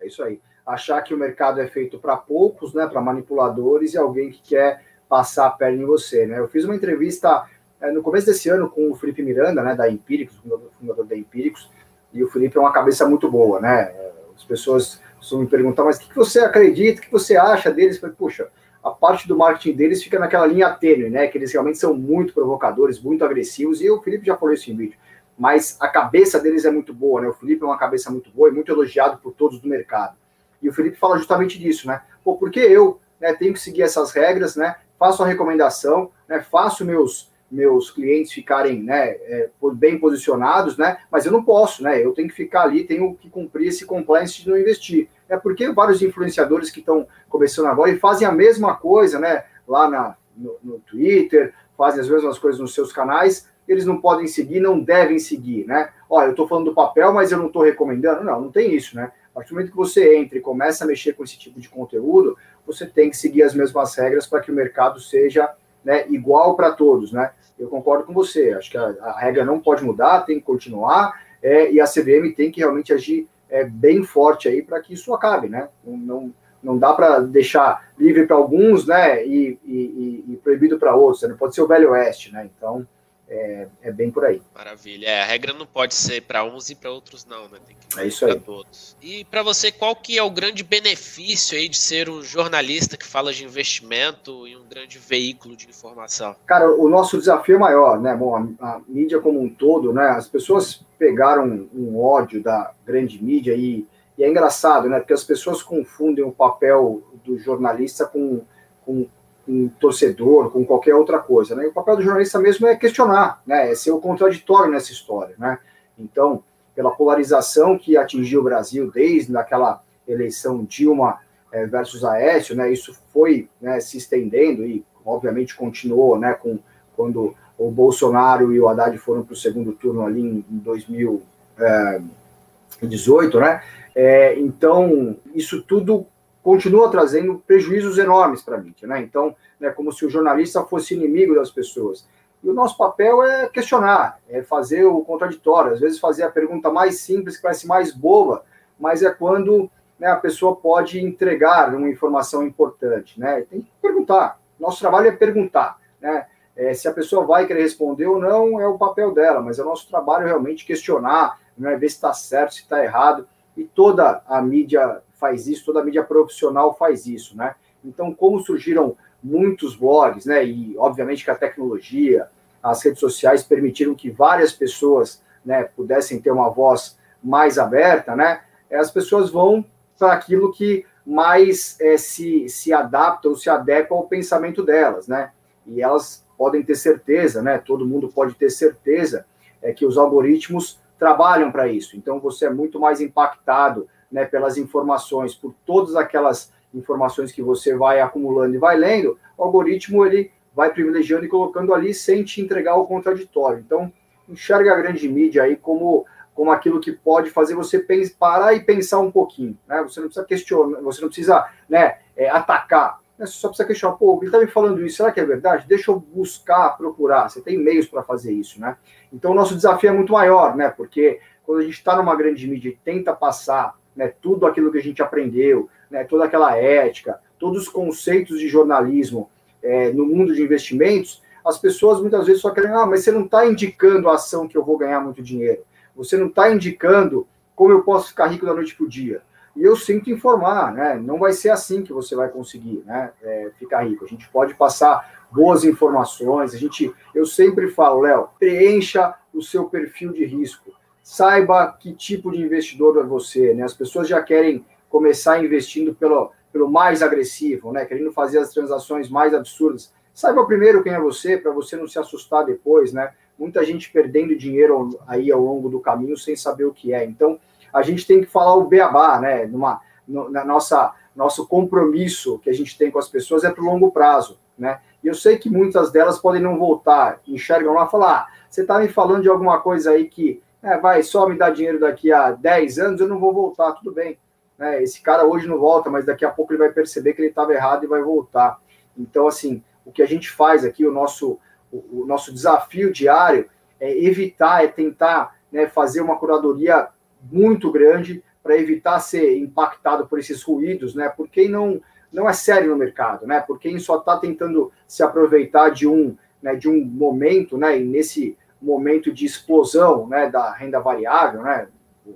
[0.00, 3.98] É isso aí achar que o mercado é feito para poucos, né, para manipuladores e
[3.98, 6.40] alguém que quer passar a perna em você, né?
[6.40, 7.48] Eu fiz uma entrevista
[7.92, 10.36] no começo desse ano com o Felipe Miranda, né, da Empíricos,
[10.78, 11.70] fundador, da Empíricos,
[12.12, 13.94] e o Felipe é uma cabeça muito boa, né?
[14.34, 17.98] As pessoas costumam me perguntar, mas o que você acredita, o que você acha deles?
[17.98, 18.48] Falei, puxa,
[18.82, 21.26] a parte do marketing deles fica naquela linha tênue, né?
[21.26, 24.76] Que eles realmente são muito provocadores, muito agressivos, e o Felipe já falou isso em
[24.76, 24.98] vídeo.
[25.36, 27.28] Mas a cabeça deles é muito boa, né?
[27.28, 30.16] O Felipe é uma cabeça muito boa e muito elogiado por todos do mercado.
[30.62, 32.00] E o Felipe fala justamente disso, né?
[32.24, 34.76] Pô, porque eu né, tenho que seguir essas regras, né?
[34.98, 36.40] Faço a recomendação, né?
[36.40, 40.98] Faço meus meus clientes ficarem né, é, bem posicionados, né?
[41.10, 42.04] Mas eu não posso, né?
[42.04, 45.08] Eu tenho que ficar ali, tenho que cumprir esse compliance de não investir.
[45.28, 49.44] É porque vários influenciadores que estão começando agora e fazem a mesma coisa, né?
[49.66, 54.26] Lá na, no, no Twitter, fazem as mesmas coisas nos seus canais, eles não podem
[54.26, 55.90] seguir, não devem seguir, né?
[56.08, 58.24] Olha, eu estou falando do papel, mas eu não estou recomendando.
[58.24, 59.12] Não, não tem isso, né?
[59.30, 61.68] A partir do momento que você entra e começa a mexer com esse tipo de
[61.68, 65.52] conteúdo, você tem que seguir as mesmas regras para que o mercado seja
[65.86, 67.30] né, igual para todos, né?
[67.56, 68.52] Eu concordo com você.
[68.52, 72.34] Acho que a, a regra não pode mudar, tem que continuar é, e a CVM
[72.36, 75.68] tem que realmente agir é, bem forte aí para que isso acabe, né?
[75.84, 79.24] Não, não, não dá para deixar livre para alguns, né?
[79.24, 81.22] E, e, e proibido para outros.
[81.22, 81.36] Né?
[81.38, 82.50] Pode ser o velho oeste, né?
[82.56, 82.84] Então
[83.28, 84.40] é, é, bem por aí.
[84.54, 85.06] Maravilha.
[85.06, 87.58] É, a regra não pode ser para uns e para outros não, né?
[87.66, 88.38] Tem que é isso aí.
[88.38, 88.96] todos.
[89.02, 93.04] E para você, qual que é o grande benefício aí de ser um jornalista que
[93.04, 96.36] fala de investimento e um grande veículo de informação?
[96.46, 98.14] Cara, o nosso desafio é maior, né?
[98.14, 100.06] Bom, a, a mídia como um todo, né?
[100.10, 103.86] As pessoas pegaram um ódio da grande mídia e,
[104.16, 105.00] e é engraçado, né?
[105.00, 108.42] Porque as pessoas confundem o papel do jornalista com,
[108.84, 109.08] com
[109.46, 111.54] com torcedor, com qualquer outra coisa.
[111.54, 111.64] Né?
[111.64, 113.70] E o papel do jornalista mesmo é questionar, né?
[113.70, 115.34] é ser o contraditório nessa história.
[115.38, 115.58] Né?
[115.98, 116.42] Então,
[116.74, 122.70] pela polarização que atingiu o Brasil desde aquela eleição Dilma é, versus Aécio, né?
[122.70, 126.34] Isso foi né, se estendendo e, obviamente, continuou, né?
[126.34, 126.58] Com
[126.94, 133.40] quando o Bolsonaro e o Haddad foram para o segundo turno ali em, em 2018,
[133.40, 133.62] né?
[133.94, 136.06] É, então, isso tudo
[136.46, 139.00] continua trazendo prejuízos enormes para a mídia, né?
[139.00, 142.06] Então, né, como se o jornalista fosse inimigo das pessoas.
[142.40, 146.70] E o nosso papel é questionar, é fazer o contraditório, às vezes fazer a pergunta
[146.70, 148.44] mais simples, que parece mais boba,
[148.78, 153.44] mas é quando né, a pessoa pode entregar uma informação importante, né?
[153.50, 154.38] Tem que perguntar.
[154.60, 156.28] Nosso trabalho é perguntar, né?
[156.54, 159.62] É, se a pessoa vai querer responder ou não, é o papel dela, mas é
[159.62, 164.22] o nosso trabalho realmente questionar, né, ver se está certo, se está errado, e toda
[164.28, 167.54] a mídia faz isso, toda mídia profissional faz isso, né?
[167.84, 172.28] Então, como surgiram muitos blogs, né, e obviamente que a tecnologia,
[172.62, 178.40] as redes sociais permitiram que várias pessoas, né, pudessem ter uma voz mais aberta, né,
[178.70, 179.64] as pessoas vão
[179.98, 185.30] para aquilo que mais é, se, se adapta ou se adequa ao pensamento delas, né?
[185.64, 187.58] E elas podem ter certeza, né?
[187.58, 189.24] Todo mundo pode ter certeza
[189.62, 191.96] é que os algoritmos trabalham para isso.
[191.96, 197.74] Então você é muito mais impactado, né, pelas informações, por todas aquelas informações que você
[197.74, 202.40] vai acumulando e vai lendo, o algoritmo ele vai privilegiando e colocando ali sem te
[202.40, 203.60] entregar o contraditório.
[203.60, 203.92] Então,
[204.28, 207.82] enxerga a grande mídia aí como como aquilo que pode fazer você
[208.18, 209.82] parar e pensar um pouquinho, né?
[209.84, 213.00] Você não precisa questionar, você não precisa, né, é, atacar?
[213.18, 215.66] Você só precisa questionar, pô, ele está me falando isso, será que é verdade?
[215.66, 217.30] Deixa eu buscar, procurar.
[217.30, 218.76] Você tem meios para fazer isso, né?
[219.10, 220.68] Então, o nosso desafio é muito maior, né?
[220.68, 224.78] Porque quando a gente está numa grande mídia e tenta passar né, tudo aquilo que
[224.78, 229.30] a gente aprendeu, né, toda aquela ética, todos os conceitos de jornalismo
[229.62, 233.24] é, no mundo de investimentos, as pessoas muitas vezes só querem, ah, mas você não
[233.24, 235.62] está indicando a ação que eu vou ganhar muito dinheiro.
[235.94, 239.22] Você não está indicando como eu posso ficar rico da noite para o dia.
[239.54, 240.96] E eu sinto informar, né?
[240.96, 243.10] Não vai ser assim que você vai conseguir, né?
[243.22, 244.04] É, ficar rico.
[244.04, 246.52] A gente pode passar boas informações.
[246.52, 250.72] A gente, eu sempre falo, Léo, preencha o seu perfil de risco.
[251.08, 253.62] Saiba que tipo de investidor é você, né?
[253.62, 257.84] As pessoas já querem começar investindo pelo, pelo mais agressivo, né?
[257.84, 259.94] Querendo fazer as transações mais absurdas.
[260.12, 263.12] Saiba primeiro quem é você, para você não se assustar depois, né?
[263.38, 267.04] Muita gente perdendo dinheiro aí ao longo do caminho sem saber o que é.
[267.04, 267.38] Então,
[267.72, 269.46] a gente tem que falar o beabá, né?
[269.46, 273.62] Numa, no, na nossa nosso compromisso que a gente tem com as pessoas é para
[273.62, 274.80] o longo prazo, né?
[275.04, 278.62] E eu sei que muitas delas podem não voltar, enxergam lá e falar: ah, você
[278.62, 282.12] está me falando de alguma coisa aí que é, vai só me dar dinheiro daqui
[282.12, 284.18] a 10 anos, eu não vou voltar, tudo bem.
[284.58, 284.82] Né?
[284.82, 287.54] Esse cara hoje não volta, mas daqui a pouco ele vai perceber que ele estava
[287.54, 288.60] errado e vai voltar.
[288.98, 291.38] Então, assim, o que a gente faz aqui, o nosso,
[291.70, 293.48] o, o nosso desafio diário
[293.78, 296.88] é evitar, é tentar né, fazer uma curadoria
[297.30, 301.08] muito grande para evitar ser impactado por esses ruídos, né?
[301.08, 301.80] Por quem não
[302.12, 303.40] não é sério no mercado, né?
[303.40, 307.78] Por quem só está tentando se aproveitar de um né, de um momento, né?
[307.78, 310.28] E nesse momento de explosão, né?
[310.28, 311.68] Da renda variável, né?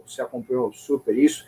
[0.07, 1.47] Você acompanhou super isso,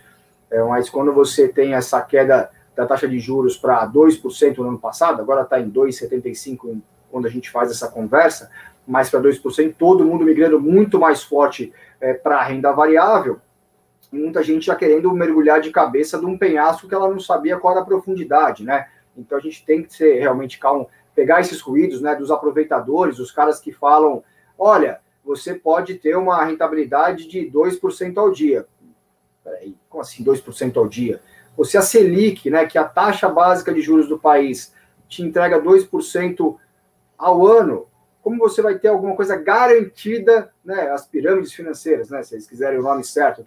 [0.51, 4.79] é, mas quando você tem essa queda da taxa de juros para 2% no ano
[4.79, 8.51] passado, agora está em 2,75% quando a gente faz essa conversa,
[8.87, 13.38] mais para 2%, todo mundo migrando muito mais forte é, para a renda variável,
[14.11, 17.73] muita gente já querendo mergulhar de cabeça de um penhasco que ela não sabia qual
[17.73, 18.88] era a profundidade, né?
[19.17, 23.31] Então a gente tem que ser realmente calmo, pegar esses ruídos, né, dos aproveitadores, os
[23.31, 24.23] caras que falam,
[24.62, 28.66] olha, você pode ter uma rentabilidade de 2% ao dia.
[29.42, 31.20] Peraí, como assim 2% ao dia?
[31.57, 34.72] Você a Selic, né, que é a taxa básica de juros do país
[35.09, 36.57] te entrega 2%
[37.18, 37.87] ao ano,
[38.22, 42.79] como você vai ter alguma coisa garantida, né, as pirâmides financeiras, né, se eles quiserem
[42.79, 43.44] o nome certo,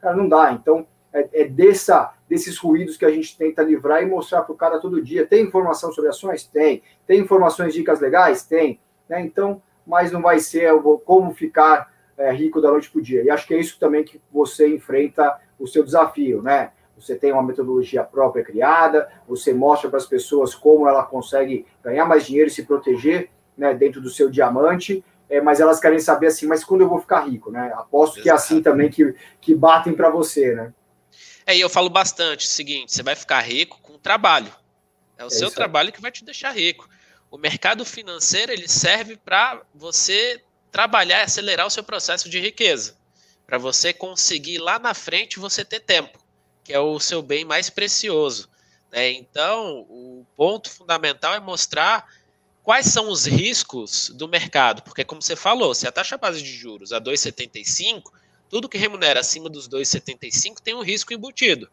[0.00, 0.52] cara, não dá.
[0.52, 4.56] Então, é, é dessa, desses ruídos que a gente tenta livrar e mostrar para o
[4.56, 5.26] cara todo dia.
[5.26, 6.44] Tem informação sobre ações?
[6.44, 6.82] Tem.
[7.06, 8.42] Tem informações, dicas legais?
[8.44, 8.78] Tem.
[9.08, 9.22] Né?
[9.22, 10.70] Então, mas não vai ser
[11.06, 13.24] como ficar é, rico da noite para o dia.
[13.24, 16.72] E acho que é isso também que você enfrenta o seu desafio, né?
[16.94, 22.04] Você tem uma metodologia própria criada, você mostra para as pessoas como ela consegue ganhar
[22.04, 26.26] mais dinheiro e se proteger né, dentro do seu diamante, é, mas elas querem saber
[26.26, 27.72] assim, mas quando eu vou ficar rico, né?
[27.74, 28.22] Aposto Exato.
[28.22, 30.74] que é assim também que, que batem para você, né?
[31.46, 34.52] É, e eu falo bastante o seguinte: você vai ficar rico com trabalho.
[35.16, 36.88] É o é seu trabalho que vai te deixar rico.
[37.30, 42.96] O mercado financeiro ele serve para você trabalhar e acelerar o seu processo de riqueza.
[43.46, 46.18] Para você conseguir lá na frente você ter tempo,
[46.64, 48.48] que é o seu bem mais precioso.
[48.90, 49.10] Né?
[49.12, 52.06] Então, o ponto fundamental é mostrar
[52.62, 54.82] quais são os riscos do mercado?
[54.82, 58.04] Porque, como você falou, se a taxa base de juros a 2,75,
[58.48, 61.70] tudo que remunera acima dos 2,75 tem um risco embutido.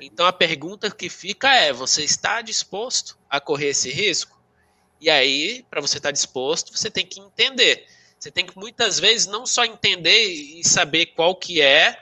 [0.00, 4.35] Então a pergunta que fica é: você está disposto a correr esse risco?
[5.00, 7.86] E aí, para você estar disposto, você tem que entender.
[8.18, 11.98] Você tem que muitas vezes não só entender e saber qual que é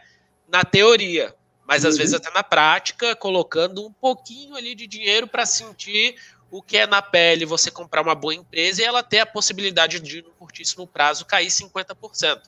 [0.48, 1.34] na teoria,
[1.66, 1.90] mas uhum.
[1.90, 6.14] às vezes até na prática, colocando um pouquinho ali de dinheiro para sentir
[6.50, 9.98] o que é na pele você comprar uma boa empresa e ela ter a possibilidade
[9.98, 12.40] de, no curtíssimo prazo, cair 50%.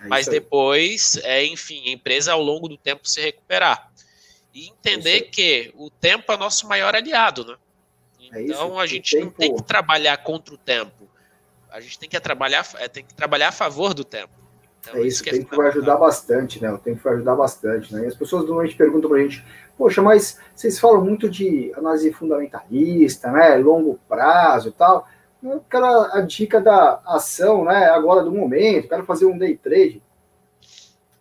[0.00, 3.90] É Mas depois, é, enfim, a empresa ao longo do tempo se recuperar.
[4.54, 7.56] E entender que o tempo é nosso maior aliado, né?
[8.32, 9.26] É então é a gente tempo...
[9.26, 11.08] não tem que trabalhar contra o tempo.
[11.70, 14.32] A gente tem que trabalhar, é, tem que trabalhar a favor do tempo.
[14.80, 16.70] Então, é isso, o tempo vai ajudar bastante, né?
[16.72, 18.04] O tempo vai ajudar bastante, né?
[18.04, 19.44] E as pessoas normalmente perguntam pra gente,
[19.76, 23.56] poxa, mas vocês falam muito de análise fundamentalista, né?
[23.56, 25.06] Longo prazo e tal.
[25.66, 27.86] Aquela a dica da ação, né?
[27.90, 30.02] Agora do momento, quero fazer um day trade.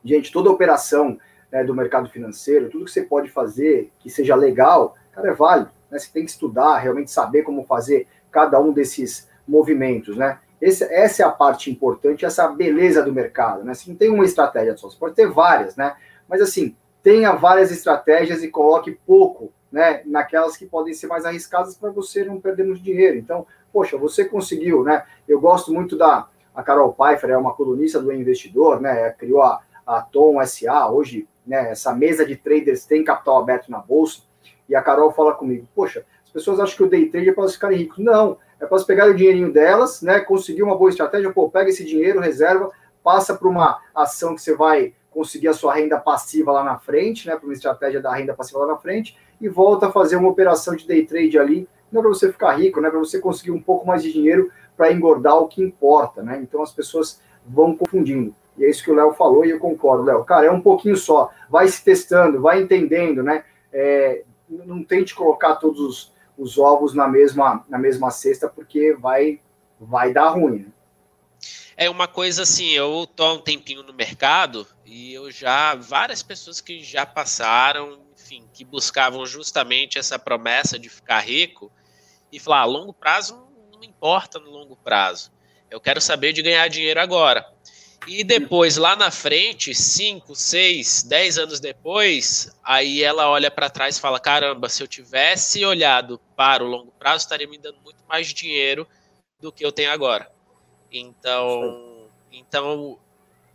[0.04, 1.20] Gente, toda operação
[1.52, 5.72] né, do mercado financeiro, tudo que você pode fazer que seja legal, cara, é válido.
[5.89, 6.00] Né?
[6.00, 10.39] Você tem que estudar, realmente saber como fazer cada um desses movimentos, né?
[10.60, 13.73] Esse, essa é a parte importante, essa é a beleza do mercado, né?
[13.73, 15.95] Você não tem uma estratégia só, você pode ter várias, né?
[16.28, 20.02] Mas assim, tenha várias estratégias e coloque pouco, né?
[20.06, 23.17] Naquelas que podem ser mais arriscadas para você não perder muito dinheiro.
[23.17, 25.04] Então, poxa, você conseguiu, né?
[25.28, 29.12] Eu gosto muito da a Carol Pfeiffer, é uma colunista do Investidor, né?
[29.12, 31.69] Criou a, a Tom SA, hoje, né?
[31.69, 34.21] Essa mesa de traders tem capital aberto na bolsa.
[34.69, 37.43] E a Carol fala comigo, poxa, as pessoas acham que o day trade é para
[37.43, 37.97] elas ficarem ricos.
[37.99, 40.19] Não, é para elas pegarem o dinheirinho delas, né?
[40.19, 42.71] Conseguir uma boa estratégia, pô, pega esse dinheiro, reserva,
[43.03, 47.27] passa para uma ação que você vai conseguir a sua renda passiva lá na frente,
[47.27, 47.36] né?
[47.36, 50.75] Para uma estratégia da renda passiva lá na frente, e volta a fazer uma operação
[50.75, 52.89] de day trade ali, não é para você ficar rico, né?
[52.89, 56.39] Para você conseguir um pouco mais de dinheiro para engordar o que importa, né?
[56.41, 58.36] Então as pessoas vão confundindo.
[58.58, 60.23] E é isso que o Léo falou e eu concordo, Léo.
[60.23, 61.30] Cara, é um pouquinho só.
[61.49, 63.43] Vai se testando, vai entendendo, né?
[63.71, 69.42] É, não tente colocar todos os os ovos na mesma, na mesma cesta, porque vai,
[69.80, 70.60] vai dar ruim.
[70.60, 70.72] Né?
[71.76, 76.22] É uma coisa assim, eu tô há um tempinho no mercado e eu já, várias
[76.22, 81.72] pessoas que já passaram, enfim, que buscavam justamente essa promessa de ficar rico
[82.32, 85.32] e falar, a ah, longo prazo não importa no longo prazo.
[85.70, 87.46] Eu quero saber de ganhar dinheiro agora.
[88.06, 93.98] E depois, lá na frente, 5, 6, 10 anos depois, aí ela olha para trás
[93.98, 98.04] e fala: caramba, se eu tivesse olhado para o longo prazo, estaria me dando muito
[98.08, 98.88] mais dinheiro
[99.42, 100.32] do que eu tenho agora.
[100.92, 103.00] Então, então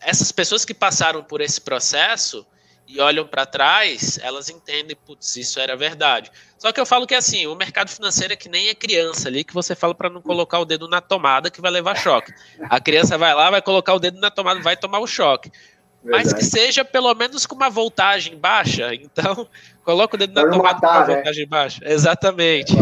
[0.00, 2.46] essas pessoas que passaram por esse processo,
[2.86, 6.30] e olham para trás, elas entendem, putz, isso era verdade.
[6.58, 9.44] Só que eu falo que assim, o mercado financeiro é que nem a criança ali,
[9.44, 12.32] que você fala para não colocar o dedo na tomada que vai levar choque.
[12.60, 15.50] A criança vai lá, vai colocar o dedo na tomada, vai tomar o choque.
[16.04, 16.24] Verdade.
[16.24, 18.92] Mas que seja pelo menos com uma voltagem baixa.
[18.92, 19.46] Então,
[19.84, 21.14] coloca o dedo na tomada matar, com uma né?
[21.14, 21.80] voltagem baixa.
[21.84, 22.74] Exatamente.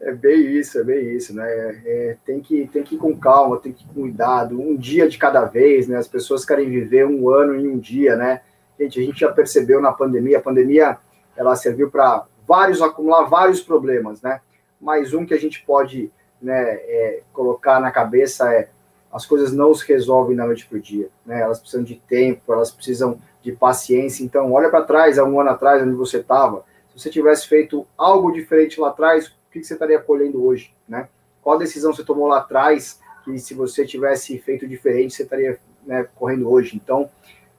[0.00, 1.46] É bem isso, é bem isso, né?
[1.86, 5.08] É, tem, que, tem que ir com calma, tem que ir com cuidado, um dia
[5.08, 5.96] de cada vez, né?
[5.96, 8.40] As pessoas querem viver um ano em um dia, né?
[8.78, 10.98] Gente, a gente já percebeu na pandemia, a pandemia
[11.36, 14.40] ela serviu para vários acumular vários problemas, né?
[14.80, 16.10] Mas um que a gente pode
[16.40, 18.68] né, é, colocar na cabeça é
[19.14, 21.40] as coisas não se resolvem da noite para o dia, né?
[21.40, 24.24] Elas precisam de tempo, elas precisam de paciência.
[24.24, 26.64] Então, olha para trás, há um ano atrás, onde você estava.
[26.90, 31.08] Se você tivesse feito algo diferente lá atrás, o que, você estaria colhendo hoje, né?
[31.40, 36.08] Qual decisão você tomou lá atrás que se você tivesse feito diferente, você estaria né,
[36.16, 36.74] correndo hoje?
[36.74, 37.08] Então,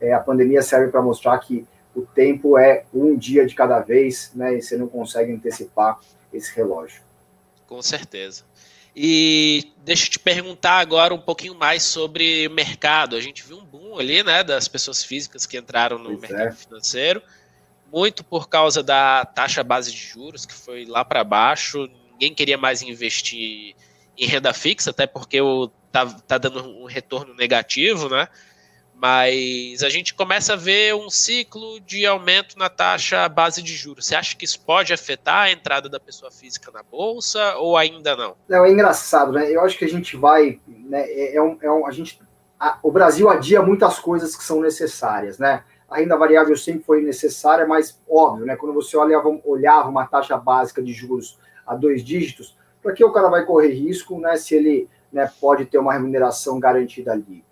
[0.06, 1.66] é, a pandemia serve para mostrar que
[1.96, 4.58] o tempo é um dia de cada vez, né?
[4.58, 6.00] E você não consegue antecipar
[6.34, 7.02] esse relógio.
[7.68, 8.44] Com certeza.
[8.96, 13.16] E deixa eu te perguntar agora um pouquinho mais sobre o mercado.
[13.16, 16.48] A gente viu um boom ali, né, das pessoas físicas que entraram no pois mercado
[16.48, 16.52] é.
[16.52, 17.22] financeiro,
[17.92, 21.90] muito por causa da taxa base de juros, que foi lá para baixo.
[22.14, 23.76] Ninguém queria mais investir
[24.18, 28.30] em renda fixa, até porque o, tá, tá dando um retorno negativo, né?
[28.98, 34.08] Mas a gente começa a ver um ciclo de aumento na taxa base de juros.
[34.08, 38.16] Você acha que isso pode afetar a entrada da pessoa física na bolsa ou ainda
[38.16, 38.36] não?
[38.48, 39.52] Não, é engraçado, né?
[39.52, 41.02] Eu acho que a gente vai, né?
[41.02, 42.20] É, é um, é um, a gente,
[42.60, 45.64] a, o Brasil adia muitas coisas que são necessárias, né?
[45.90, 48.56] A renda variável sempre foi necessária, mas óbvio, né?
[48.56, 51.38] Quando você olhava, olhava uma taxa básica de juros
[51.68, 54.38] a dois dígitos, para que o cara vai correr risco, né?
[54.38, 57.44] Se ele né, pode ter uma remuneração garantida ali.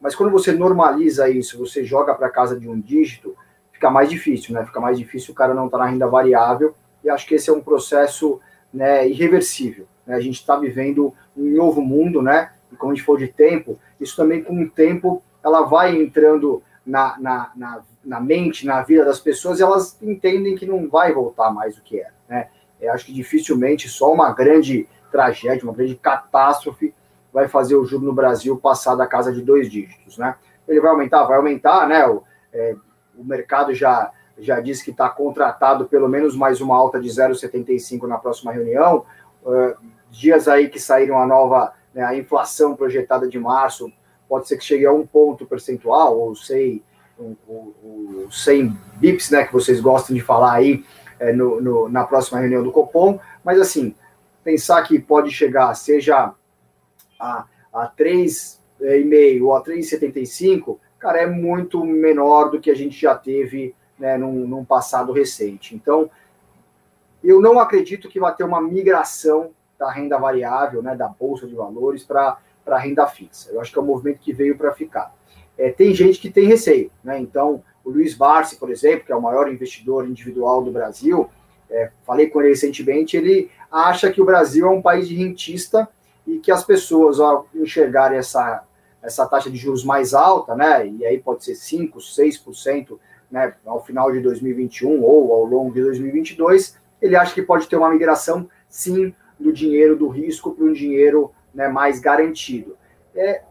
[0.00, 3.36] Mas quando você normaliza isso, você joga para casa de um dígito,
[3.72, 4.64] fica mais difícil, né?
[4.64, 6.74] Fica mais difícil o cara não estar tá na renda variável.
[7.04, 8.40] E acho que esse é um processo
[8.72, 9.86] né, irreversível.
[10.06, 10.14] Né?
[10.14, 12.52] A gente está vivendo um novo mundo, né?
[12.72, 16.62] E como a gente for de tempo, isso também com o tempo ela vai entrando
[16.84, 21.50] na, na, na, na, mente, na vida das pessoas, elas entendem que não vai voltar
[21.50, 22.14] mais o que era.
[22.28, 22.48] Né?
[22.80, 26.94] Eu acho que dificilmente só uma grande tragédia, uma grande catástrofe
[27.32, 30.18] vai fazer o juro no Brasil passar da casa de dois dígitos.
[30.18, 30.34] Né?
[30.68, 31.24] Ele vai aumentar?
[31.24, 32.06] Vai aumentar, né?
[32.06, 32.22] O,
[32.52, 32.74] é,
[33.16, 38.06] o mercado já, já disse que está contratado pelo menos mais uma alta de 0,75
[38.06, 39.04] na próxima reunião.
[39.44, 39.74] Uh,
[40.10, 43.92] dias aí que saíram a nova, né, a inflação projetada de março,
[44.28, 46.82] pode ser que chegue a um ponto percentual, ou sei,
[47.18, 50.84] o 100 bips, né, que vocês gostam de falar aí
[51.18, 53.94] é, no, no, na próxima reunião do Copom, mas assim,
[54.42, 56.32] pensar que pode chegar, seja
[57.20, 63.14] a, a 3,5 ou a 3,75, cara, é muito menor do que a gente já
[63.14, 65.74] teve né, num, num passado recente.
[65.74, 66.10] Então,
[67.22, 71.54] eu não acredito que vai ter uma migração da renda variável, né, da bolsa de
[71.54, 73.50] valores para para renda fixa.
[73.50, 75.14] Eu acho que é um movimento que veio para ficar.
[75.58, 77.18] É, tem gente que tem receio, né?
[77.18, 81.28] Então, o Luiz Barsi, por exemplo, que é o maior investidor individual do Brasil,
[81.68, 85.88] é, falei com ele recentemente, ele acha que o Brasil é um país de rentista
[86.26, 88.64] e que as pessoas, ao enxergarem essa,
[89.02, 90.86] essa taxa de juros mais alta, né?
[90.86, 92.98] E aí pode ser 5%, 6%,
[93.30, 97.76] né, ao final de 2021 ou ao longo de 2022, ele acha que pode ter
[97.76, 102.76] uma migração, sim, do dinheiro do risco para um dinheiro né, mais garantido.
[103.14, 103.42] É,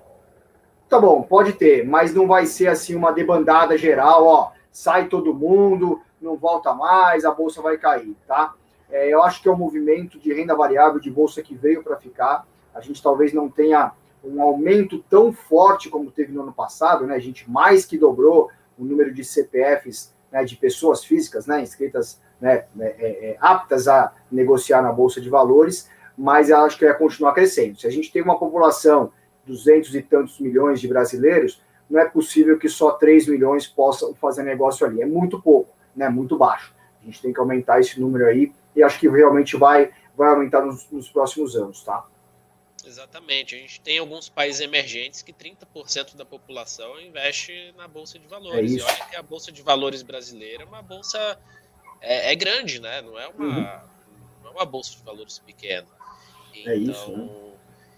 [0.87, 5.33] tá bom, pode ter, mas não vai ser assim uma debandada geral, ó, sai todo
[5.33, 8.53] mundo, não volta mais, a bolsa vai cair, tá?
[8.91, 11.97] É, eu acho que é um movimento de renda variável de bolsa que veio para
[11.97, 12.45] ficar.
[12.79, 13.91] A gente talvez não tenha
[14.23, 17.15] um aumento tão forte como teve no ano passado, né?
[17.15, 22.21] A gente mais que dobrou o número de CPFs né, de pessoas físicas, né, inscritas,
[22.39, 26.93] né, é, é, aptas a negociar na bolsa de valores mas eu acho que vai
[26.97, 27.79] continuar crescendo.
[27.79, 29.09] Se a gente tem uma população,
[29.45, 34.43] 200 e tantos milhões de brasileiros, não é possível que só 3 milhões possam fazer
[34.43, 35.01] negócio ali.
[35.01, 36.09] É muito pouco, né?
[36.09, 36.75] muito baixo.
[37.01, 40.61] A gente tem que aumentar esse número aí e acho que realmente vai, vai aumentar
[40.61, 42.05] nos, nos próximos anos, tá?
[42.85, 43.55] Exatamente.
[43.55, 48.71] A gente tem alguns países emergentes que 30% da população investe na Bolsa de Valores.
[48.71, 51.37] É e olha que a Bolsa de Valores brasileira é uma bolsa
[52.01, 53.01] é, é grande, né?
[53.01, 53.79] Não é uma, uhum.
[54.43, 55.87] não é uma bolsa de valores pequena.
[56.65, 57.29] É isso, né?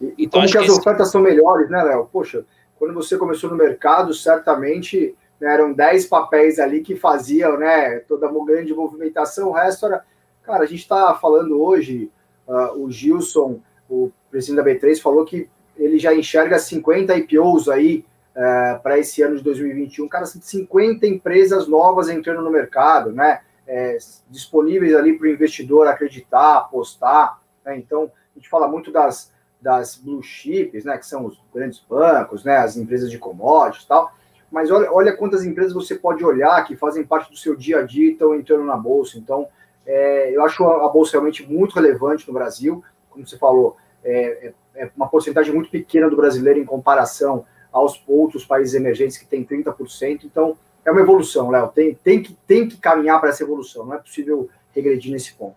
[0.01, 1.11] E, então, como que as ofertas esse...
[1.11, 2.09] são melhores, né, Léo?
[2.11, 2.43] Poxa,
[2.77, 8.27] quando você começou no mercado, certamente né, eram 10 papéis ali que faziam né, toda
[8.27, 10.03] uma grande movimentação, o resto era.
[10.43, 12.09] Cara, a gente está falando hoje,
[12.47, 18.05] uh, o Gilson, o presidente da B3, falou que ele já enxerga 50 IPOs aí
[18.35, 20.07] uh, para esse ano de 2021.
[20.07, 23.41] Cara, 50 empresas novas entrando no mercado, né?
[23.67, 23.97] É,
[24.29, 27.39] disponíveis ali para o investidor acreditar, apostar.
[27.63, 27.77] Né?
[27.77, 32.43] Então, a gente fala muito das, das blue chips, né, que são os grandes bancos,
[32.43, 34.11] né, as empresas de commodities e tal,
[34.51, 37.83] mas olha, olha quantas empresas você pode olhar que fazem parte do seu dia a
[37.83, 39.17] dia e estão entrando na bolsa.
[39.17, 39.47] Então,
[39.85, 44.83] é, eu acho a, bolsa realmente muito relevante no Brasil, como você falou, é, é,
[44.83, 49.45] é uma porcentagem muito pequena do brasileiro em comparação aos outros países emergentes que tem
[49.45, 50.25] 30%.
[50.25, 51.69] Então, é uma evolução, Léo.
[51.69, 53.85] Tem, tem, que, tem que caminhar para essa evolução.
[53.85, 55.55] Não é possível regredir nesse ponto.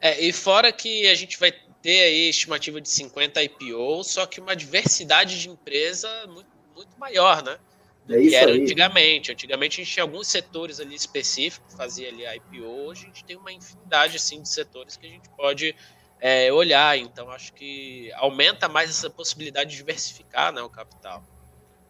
[0.00, 1.52] É, e fora que a gente vai
[1.82, 7.42] ter aí estimativa de 50 IPO, só que uma diversidade de empresa muito, muito maior,
[7.42, 7.58] né?
[8.06, 8.62] Do é que era aí.
[8.62, 9.32] antigamente.
[9.32, 13.36] Antigamente a gente tinha alguns setores ali específicos, fazia ali IPO, hoje a gente tem
[13.36, 15.74] uma infinidade assim, de setores que a gente pode
[16.20, 16.98] é, olhar.
[16.98, 21.22] Então acho que aumenta mais essa possibilidade de diversificar né, o capital.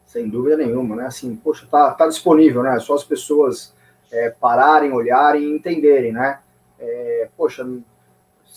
[0.07, 1.07] Sem dúvida nenhuma, né?
[1.07, 2.79] Assim, poxa, tá, tá disponível, né?
[2.79, 3.75] Só as pessoas
[4.11, 6.41] é, pararem, olharem e entenderem, né?
[6.79, 7.67] É, poxa,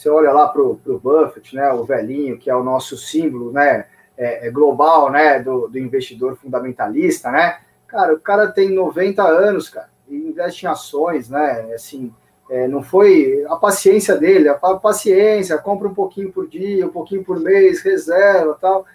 [0.01, 3.85] você olha lá para o Buffett, né, o velhinho, que é o nosso símbolo né,
[4.17, 7.59] é, é global né, do, do, investidor fundamentalista, né?
[7.87, 11.73] Cara, o cara tem 90 anos, cara, e investe em ações, né?
[11.75, 12.13] Assim,
[12.51, 17.23] é, não foi a paciência dele, a paciência, compra um pouquinho por dia, um pouquinho
[17.23, 18.85] por mês, reserva tal.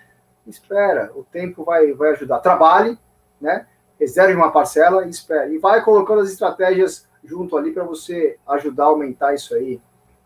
[0.47, 2.41] Espera, o tempo vai, vai ajudar.
[2.41, 2.99] Trabalhe,
[3.41, 3.67] né?
[3.99, 5.55] Reserve uma parcela e espere.
[5.55, 9.81] E vai colocando as estratégias junto ali para você ajudar a aumentar isso aí.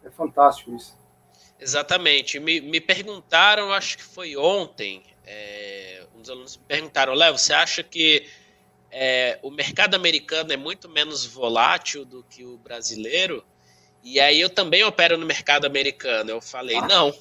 [0.04, 0.98] É fantástico isso.
[1.60, 2.40] Exatamente.
[2.40, 7.84] Me, me perguntaram, acho que foi ontem, é, dos alunos me perguntaram, Léo, você acha
[7.84, 8.26] que
[8.90, 13.44] é, o mercado americano é muito menos volátil do que o brasileiro?
[14.02, 16.30] E aí eu também opero no mercado americano.
[16.30, 16.86] Eu falei, ah.
[16.86, 17.14] não,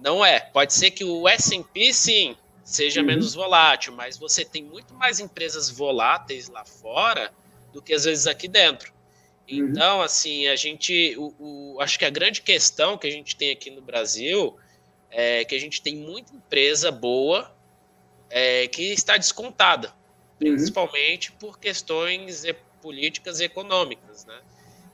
[0.00, 0.40] não é.
[0.40, 3.06] Pode ser que o S&P, sim, seja uhum.
[3.06, 7.32] menos volátil, mas você tem muito mais empresas voláteis lá fora
[7.72, 8.92] do que às vezes aqui dentro.
[9.50, 9.68] Uhum.
[9.68, 11.14] Então, assim, a gente.
[11.16, 14.56] O, o, acho que a grande questão que a gente tem aqui no Brasil
[15.10, 17.54] é que a gente tem muita empresa boa
[18.30, 19.92] é, que está descontada
[20.50, 21.36] principalmente uhum.
[21.38, 22.44] por questões
[22.80, 24.38] políticas e econômicas, né?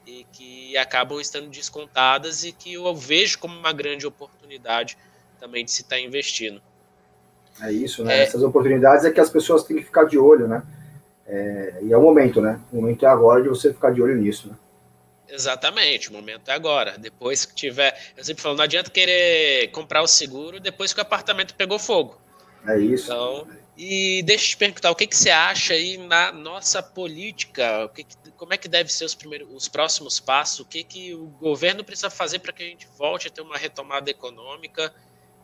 [0.06, 4.96] E que acabam estando descontadas e que eu vejo como uma grande oportunidade
[5.38, 6.60] também de se estar tá investindo.
[7.60, 8.18] É isso, né?
[8.18, 8.22] É...
[8.22, 10.62] Essas oportunidades é que as pessoas têm que ficar de olho, né?
[11.26, 11.78] É...
[11.82, 12.60] E é o momento, né?
[12.72, 14.54] O momento é agora de você ficar de olho nisso, né?
[15.30, 16.96] Exatamente, o momento é agora.
[16.98, 17.94] Depois que tiver.
[18.16, 22.18] Eu sempre falo, não adianta querer comprar o seguro depois que o apartamento pegou fogo.
[22.66, 23.12] É isso.
[23.12, 23.46] Então,
[23.80, 27.84] e deixa eu te perguntar, o que, que você acha aí na nossa política?
[27.84, 30.58] O que, que como é que deve ser os, primeiros, os próximos passos?
[30.58, 33.56] O que, que o governo precisa fazer para que a gente volte a ter uma
[33.56, 34.92] retomada econômica?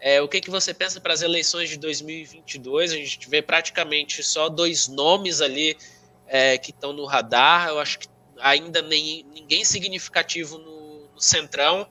[0.01, 2.91] É, o que, que você pensa para as eleições de 2022?
[2.91, 5.76] A gente vê praticamente só dois nomes ali
[6.26, 7.68] é, que estão no radar.
[7.68, 8.09] Eu acho que
[8.41, 11.87] ainda nem, ninguém significativo no, no Centrão.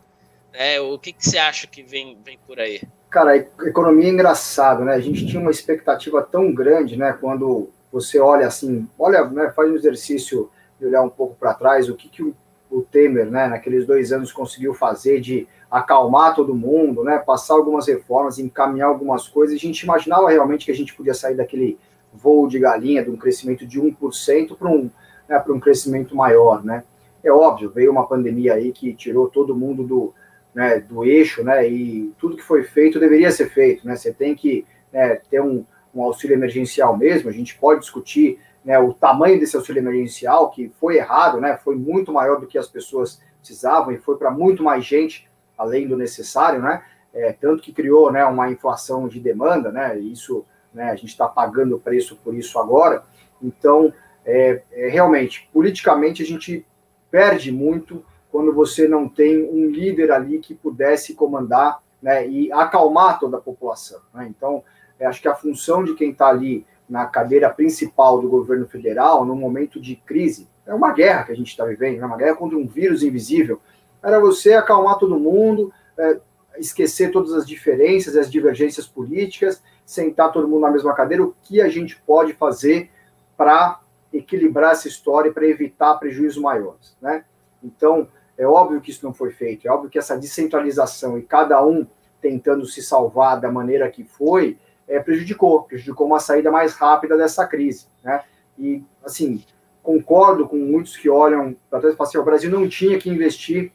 [0.51, 2.81] É, o que, que você acha que vem, vem por aí?
[3.13, 4.95] Cara, economia é engraçado, né?
[4.95, 7.13] A gente tinha uma expectativa tão grande, né?
[7.13, 10.49] Quando você olha assim, olha, né, faz um exercício
[10.79, 12.35] de olhar um pouco para trás, o que, que o,
[12.71, 17.19] o, Temer, né, naqueles dois anos conseguiu fazer de acalmar todo mundo, né?
[17.19, 19.55] Passar algumas reformas, encaminhar algumas coisas.
[19.55, 21.77] A gente imaginava realmente que a gente podia sair daquele
[22.11, 24.89] voo de galinha, de um crescimento de 1% para um
[25.29, 26.83] né, um crescimento maior, né?
[27.23, 30.13] É óbvio, veio uma pandemia aí que tirou todo mundo do,
[30.53, 31.67] né, do eixo, né?
[31.67, 33.95] E tudo que foi feito deveria ser feito, né?
[33.95, 37.29] Você tem que né, ter um, um auxílio emergencial mesmo.
[37.29, 41.57] A gente pode discutir né, o tamanho desse auxílio emergencial, que foi errado, né?
[41.57, 45.87] Foi muito maior do que as pessoas precisavam e foi para muito mais gente além
[45.87, 46.83] do necessário, né?
[47.13, 49.97] É, tanto que criou né, uma inflação de demanda, né?
[49.99, 53.03] Isso, né, a gente está pagando o preço por isso agora.
[53.41, 53.93] Então,
[54.25, 56.65] é, é, realmente, politicamente, a gente
[57.11, 58.03] perde muito
[58.33, 63.39] quando você não tem um líder ali que pudesse comandar né, e acalmar toda a
[63.39, 63.99] população.
[64.11, 64.25] Né?
[64.27, 64.63] Então,
[64.99, 69.35] acho que a função de quem está ali na cadeira principal do governo federal, no
[69.35, 72.57] momento de crise, é uma guerra que a gente está vivendo, é uma guerra contra
[72.57, 73.61] um vírus invisível,
[74.01, 76.19] era você acalmar todo mundo, é,
[76.57, 81.61] esquecer todas as diferenças, as divergências políticas, sentar todo mundo na mesma cadeira, o que
[81.61, 82.89] a gente pode fazer
[83.37, 83.79] para
[84.11, 87.25] equilibrar essa história para evitar prejuízos maiores, né?
[87.63, 88.07] Então,
[88.37, 91.85] é óbvio que isso não foi feito, é óbvio que essa descentralização e cada um
[92.21, 94.57] tentando se salvar da maneira que foi,
[94.87, 98.23] é, prejudicou, prejudicou uma saída mais rápida dessa crise, né?
[98.57, 99.43] E, assim,
[99.81, 103.71] concordo com muitos que olham para trás assim, o Brasil não tinha que investir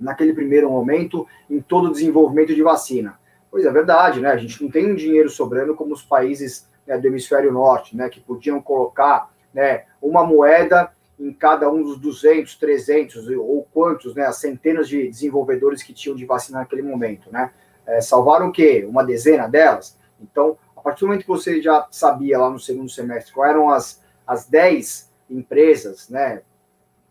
[0.00, 3.18] naquele primeiro momento em todo o desenvolvimento de vacina.
[3.50, 4.30] Pois é verdade, né?
[4.30, 8.08] A gente não tem um dinheiro sobrando como os países né, do hemisfério norte, né,
[8.08, 14.24] que podiam colocar né, uma moeda em cada um dos 200, 300 ou quantos, né,
[14.24, 17.50] as centenas de desenvolvedores que tinham de vacina naquele momento, né?
[17.86, 18.86] É, salvaram o quê?
[18.88, 19.98] Uma dezena delas?
[20.20, 23.70] Então, a partir do momento que você já sabia lá no segundo semestre quais eram
[23.70, 26.42] as, as 10 empresas, né,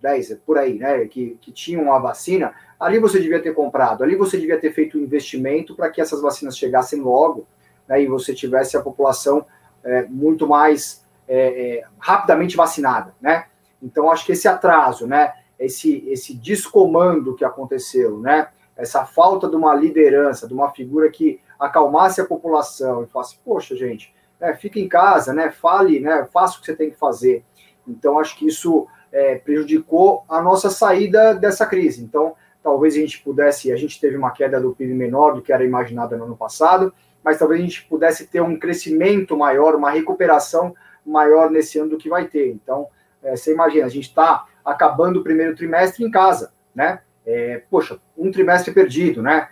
[0.02, 4.16] 10, por aí, né, que, que tinham a vacina, ali você devia ter comprado, ali
[4.16, 7.48] você devia ter feito um investimento para que essas vacinas chegassem logo,
[7.88, 9.46] né, e você tivesse a população
[9.84, 13.46] é, muito mais é, é, rapidamente vacinada, né?
[13.82, 19.56] Então, acho que esse atraso, né, esse, esse descomando que aconteceu, né, essa falta de
[19.56, 24.80] uma liderança, de uma figura que acalmasse a população e falasse, poxa, gente, né, fica
[24.80, 27.44] em casa, né, fale, né, faça o que você tem que fazer.
[27.88, 32.04] Então, acho que isso é, prejudicou a nossa saída dessa crise.
[32.04, 35.54] Então, talvez a gente pudesse, a gente teve uma queda do PIB menor do que
[35.54, 39.90] era imaginada no ano passado, mas talvez a gente pudesse ter um crescimento maior, uma
[39.90, 40.76] recuperação
[41.06, 42.52] maior nesse ano do que vai ter.
[42.52, 42.88] Então,
[43.28, 47.02] é, você imagina, a gente está acabando o primeiro trimestre em casa, né?
[47.26, 49.50] É, poxa, um trimestre perdido, né?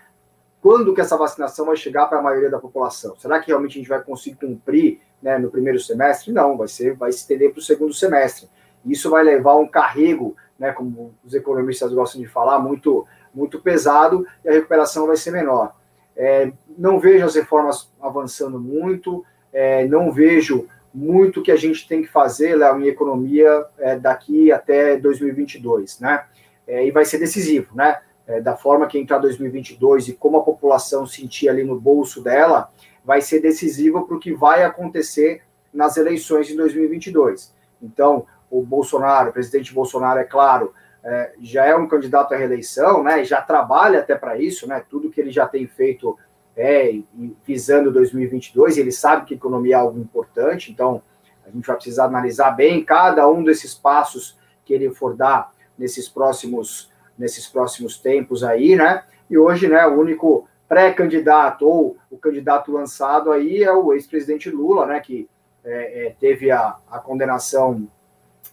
[0.61, 3.15] Quando que essa vacinação vai chegar para a maioria da população?
[3.17, 6.31] Será que realmente a gente vai conseguir cumprir né, no primeiro semestre?
[6.31, 8.49] Não, vai ser, vai se estender para o segundo semestre.
[8.85, 14.25] Isso vai levar um carrego, né, como os economistas gostam de falar, muito, muito pesado
[14.43, 15.75] e a recuperação vai ser menor.
[16.15, 22.01] É, não vejo as reformas avançando muito, é, não vejo muito que a gente tem
[22.01, 26.25] que fazer, Léo, em economia é, daqui até 2022, né?
[26.65, 27.99] É, e vai ser decisivo, né?
[28.25, 32.71] É, da forma que entrar 2022 e como a população sentir ali no bolso dela,
[33.03, 35.41] vai ser decisivo para o que vai acontecer
[35.71, 37.53] nas eleições de 2022.
[37.81, 40.73] Então, o Bolsonaro, o presidente Bolsonaro, é claro,
[41.03, 43.23] é, já é um candidato à reeleição, né?
[43.25, 44.83] Já trabalha até para isso, né?
[44.89, 46.17] Tudo que ele já tem feito
[46.55, 46.99] é,
[47.45, 51.01] visando 2022, ele sabe que economia é algo importante, então
[51.45, 56.07] a gente vai precisar analisar bem cada um desses passos que ele for dar nesses
[56.07, 59.03] próximos, nesses próximos tempos aí, né?
[59.29, 64.85] E hoje, né, o único pré-candidato ou o candidato lançado aí é o ex-presidente Lula,
[64.85, 65.29] né, que
[65.63, 67.87] é, é, teve a, a condenação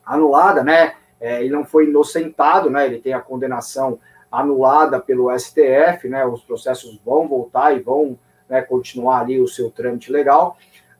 [0.04, 0.94] anulada, né?
[1.20, 2.86] É, ele não foi inocentado, né?
[2.86, 3.98] Ele tem a condenação
[4.32, 6.24] anulada pelo STF, né?
[6.24, 8.18] Os processos vão voltar e vão
[8.48, 10.56] né, continuar ali o seu trâmite legal.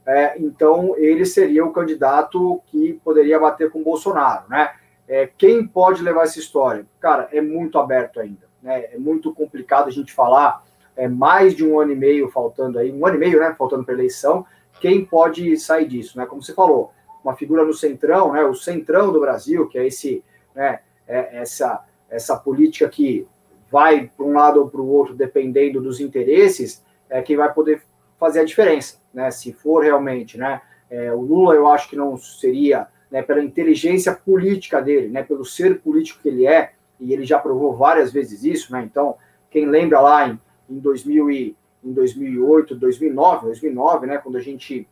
[0.07, 4.73] É, então, ele seria o candidato que poderia bater com Bolsonaro, né?
[5.09, 6.87] É, quem pode levar essa história?
[7.01, 8.85] Cara, é muito aberto ainda, né?
[8.93, 10.63] É muito complicado a gente falar.
[10.95, 13.55] É mais de um ano e meio faltando aí, um ano e meio, né?
[13.57, 14.45] Faltando para eleição.
[14.81, 16.27] Quem pode sair disso, né?
[16.27, 16.93] Como você falou,
[17.25, 18.45] uma figura no centrão, né?
[18.45, 20.23] O centrão do Brasil, que é esse,
[20.55, 20.81] né?
[21.07, 23.27] É essa essa política que
[23.71, 27.83] vai para um lado ou para o outro dependendo dos interesses, é que vai poder
[28.21, 29.31] fazer a diferença, né?
[29.31, 30.61] Se for realmente, né?
[30.91, 33.23] É, o Lula, eu acho que não seria, né?
[33.23, 35.23] Pela inteligência política dele, né?
[35.23, 38.83] Pelo ser político que ele é, e ele já provou várias vezes isso, né?
[38.85, 39.17] Então,
[39.51, 40.39] quem lembra lá em,
[40.69, 44.19] em 2000 e, em 2008, 2009, 2009, né?
[44.19, 44.87] Quando a gente,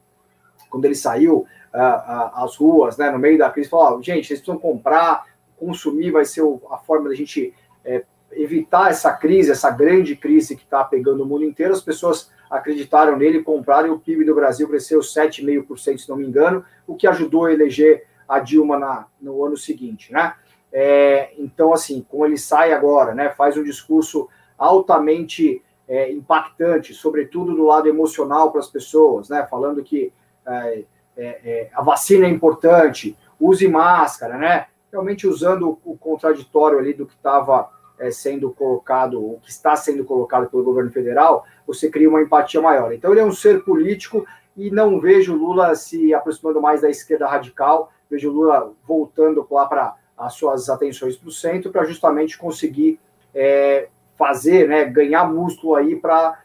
[0.68, 3.11] quando ele saiu uh, uh, às ruas, né?
[3.11, 5.25] No meio da crise, falou: oh, gente, vocês precisam comprar,
[5.61, 7.54] consumir vai ser a forma da gente
[7.84, 11.74] é, evitar essa crise, essa grande crise que está pegando o mundo inteiro.
[11.74, 16.26] As pessoas acreditaram nele, compraram e o PIB do Brasil cresceu 7,5%, se não me
[16.26, 20.34] engano, o que ajudou a eleger a Dilma na, no ano seguinte, né?
[20.72, 27.54] É, então, assim, como ele sai agora, né, faz um discurso altamente é, impactante, sobretudo
[27.56, 30.12] do lado emocional para as pessoas, né, falando que
[30.46, 30.84] é,
[31.16, 37.07] é, é, a vacina é importante, use máscara, né, realmente usando o, contraditório ali do
[37.07, 42.09] que estava é, sendo colocado, o que está sendo colocado pelo governo federal, você cria
[42.09, 42.93] uma empatia maior.
[42.93, 44.26] Então, ele é um ser político
[44.57, 49.95] e não vejo Lula se aproximando mais da esquerda radical, vejo Lula voltando lá para
[50.16, 52.99] as suas atenções para o centro, para justamente conseguir
[53.34, 56.36] é, fazer, né, ganhar músculo aí para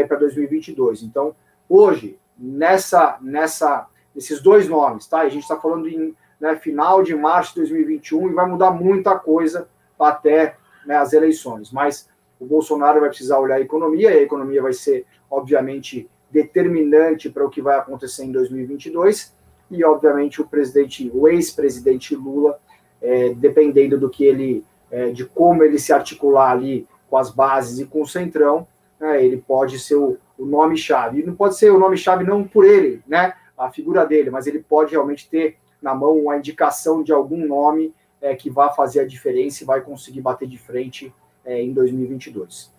[0.00, 1.02] ir para 2022.
[1.02, 1.34] Então,
[1.68, 5.20] hoje, nessa, nessa, nesses dois nomes, tá?
[5.20, 9.18] A gente está falando em né, final de março de 2021 e vai mudar muita
[9.18, 9.68] coisa
[9.98, 11.72] até né, as eleições.
[11.72, 12.08] Mas
[12.38, 17.44] o Bolsonaro vai precisar olhar a economia, e a economia vai ser, obviamente, determinante para
[17.44, 19.34] o que vai acontecer em 2022.
[19.70, 22.58] E, obviamente, o presidente, o ex-presidente Lula,
[23.02, 27.78] é, dependendo do que ele, é, de como ele se articular ali com as bases
[27.78, 28.66] e com o centrão,
[29.00, 31.20] né, ele pode ser o, o nome-chave.
[31.20, 34.60] E não pode ser o nome-chave não por ele, né, a figura dele, mas ele
[34.60, 39.06] pode realmente ter na mão uma indicação de algum nome é, que vai fazer a
[39.06, 41.12] diferença e vai conseguir bater de frente
[41.44, 42.72] é, em 2022.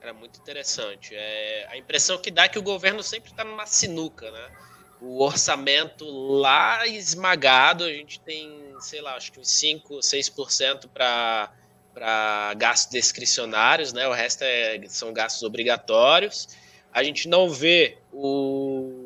[0.00, 1.14] Era muito interessante.
[1.14, 4.50] É, a impressão que dá é que o governo sempre está numa sinuca, né?
[5.00, 11.50] O orçamento lá esmagado, a gente tem, sei lá, acho que uns 5, 6% para
[11.92, 14.06] para gastos discricionários, né?
[14.06, 16.48] O resto é, são gastos obrigatórios.
[16.92, 18.99] A gente não vê o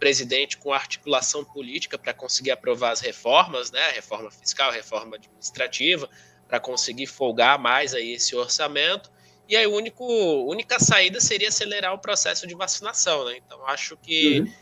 [0.00, 6.08] presidente com articulação política para conseguir aprovar as reformas, né, reforma fiscal, reforma administrativa,
[6.48, 9.12] para conseguir folgar mais aí esse orçamento.
[9.46, 13.36] E aí, a única saída seria acelerar o processo de vacinação, né?
[13.36, 14.52] Então, acho que uhum.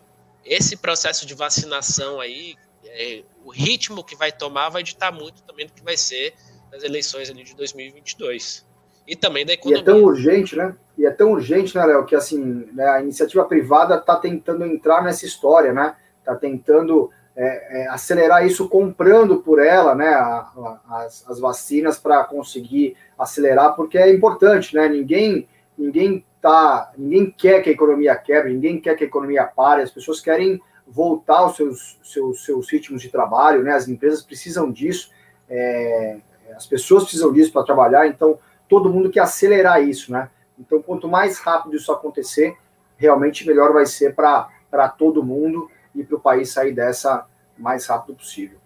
[0.45, 5.67] esse processo de vacinação aí, é, o ritmo que vai tomar vai ditar muito também
[5.67, 6.35] do que vai ser
[6.73, 8.67] nas eleições ali de 2022
[9.07, 9.81] e também da economia.
[9.81, 10.75] E é tão urgente, né?
[10.99, 15.01] E é tão urgente, né, Léo, que assim, né, a iniciativa privada está tentando entrar
[15.01, 15.95] nessa história, né?
[16.19, 20.51] Está tentando é, é, acelerar isso comprando por ela, né, a,
[20.89, 24.89] a, as, as vacinas para conseguir acelerar, porque é importante, né?
[24.89, 29.83] Ninguém, ninguém tá, ninguém quer que a economia quebre, ninguém quer que a economia pare,
[29.83, 33.73] as pessoas querem voltar aos seus, seus, seus ritmos de trabalho, né?
[33.73, 35.13] As empresas precisam disso,
[35.49, 36.17] é,
[36.57, 38.37] as pessoas precisam disso para trabalhar, então
[38.69, 40.29] todo mundo quer acelerar isso, né?
[40.59, 42.57] Então, quanto mais rápido isso acontecer,
[42.97, 48.17] realmente melhor vai ser para todo mundo e para o país sair dessa mais rápido
[48.17, 48.59] possível.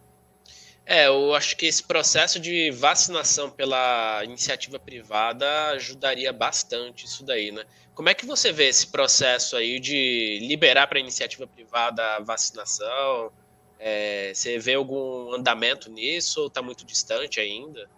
[0.85, 7.53] É, eu acho que esse processo de vacinação pela iniciativa privada ajudaria bastante isso daí,
[7.53, 7.65] né?
[7.95, 12.21] Como é que você vê esse processo aí de liberar para a iniciativa privada a
[12.21, 13.31] vacinação?
[13.79, 17.89] É, você vê algum andamento nisso ou está muito distante ainda?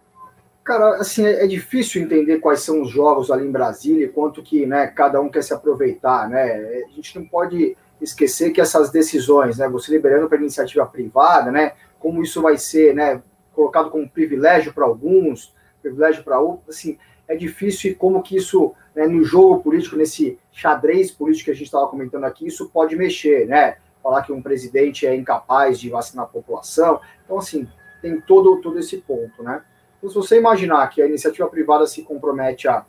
[0.65, 4.41] Cara, assim, é, é, difícil entender quais são os jogos ali em Brasília e quanto
[4.41, 6.83] que né, cada um quer se aproveitar, né?
[6.87, 11.73] A gente não pode esquecer que essas decisões, né, você liberando para iniciativa privada, né,
[11.99, 13.21] como isso vai ser, né,
[13.53, 15.53] colocado como privilégio para alguns,
[15.83, 16.97] privilégio para outros, assim,
[17.27, 21.55] é difícil e como que isso, né, no jogo político, nesse xadrez político que a
[21.55, 23.77] gente estava comentando aqui, isso pode mexer, né?
[24.01, 26.99] Falar que um presidente é incapaz de vacinar a população.
[27.23, 27.67] Então, assim,
[28.01, 29.61] tem todo, todo esse ponto, né?
[29.97, 32.85] Então, se você imaginar que a iniciativa privada se compromete a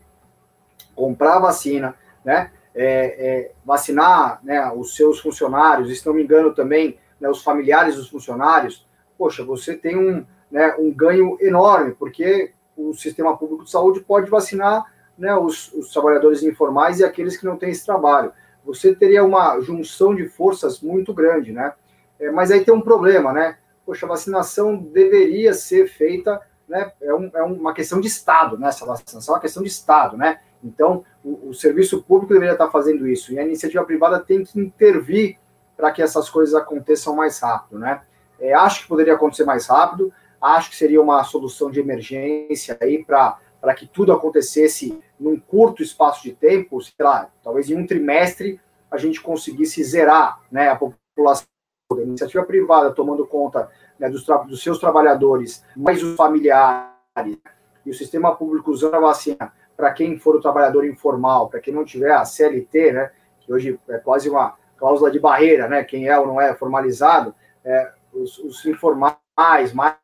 [0.95, 1.95] comprar a vacina,
[2.25, 7.43] né, é, é, vacinar né, os seus funcionários, se não me engano também né, os
[7.43, 8.87] familiares dos funcionários,
[9.17, 14.29] poxa, você tem um, né, um ganho enorme, porque o sistema público de saúde pode
[14.31, 14.85] vacinar
[15.17, 18.33] né, os, os, trabalhadores informais e aqueles que não têm esse trabalho.
[18.65, 21.73] Você teria uma junção de forças muito grande, né?
[22.19, 23.57] É, mas aí tem um problema, né?
[23.85, 26.93] Poxa, a vacinação deveria ser feita, né?
[27.01, 28.69] É, um, é uma questão de Estado, né?
[28.69, 30.41] Essa vacinação é uma questão de Estado, né?
[30.63, 34.59] Então, o, o serviço público deveria estar fazendo isso e a iniciativa privada tem que
[34.59, 35.39] intervir
[35.77, 38.03] para que essas coisas aconteçam mais rápido, né?
[38.39, 43.05] É, acho que poderia acontecer mais rápido, acho que seria uma solução de emergência aí
[43.05, 43.39] para
[43.75, 48.61] que tudo acontecesse num curto espaço de tempo, sei lá, talvez em um trimestre
[48.91, 51.47] a gente conseguisse zerar né, a população
[51.95, 57.39] da iniciativa privada tomando conta né, dos, dos seus trabalhadores, mais os familiares,
[57.85, 61.73] e o sistema público usando a vacina para quem for o trabalhador informal, para quem
[61.73, 66.09] não tiver a CLT, né, que hoje é quase uma cláusula de barreira, né, quem
[66.09, 67.35] é ou não é formalizado,
[67.65, 69.97] é, os, os informais, mais,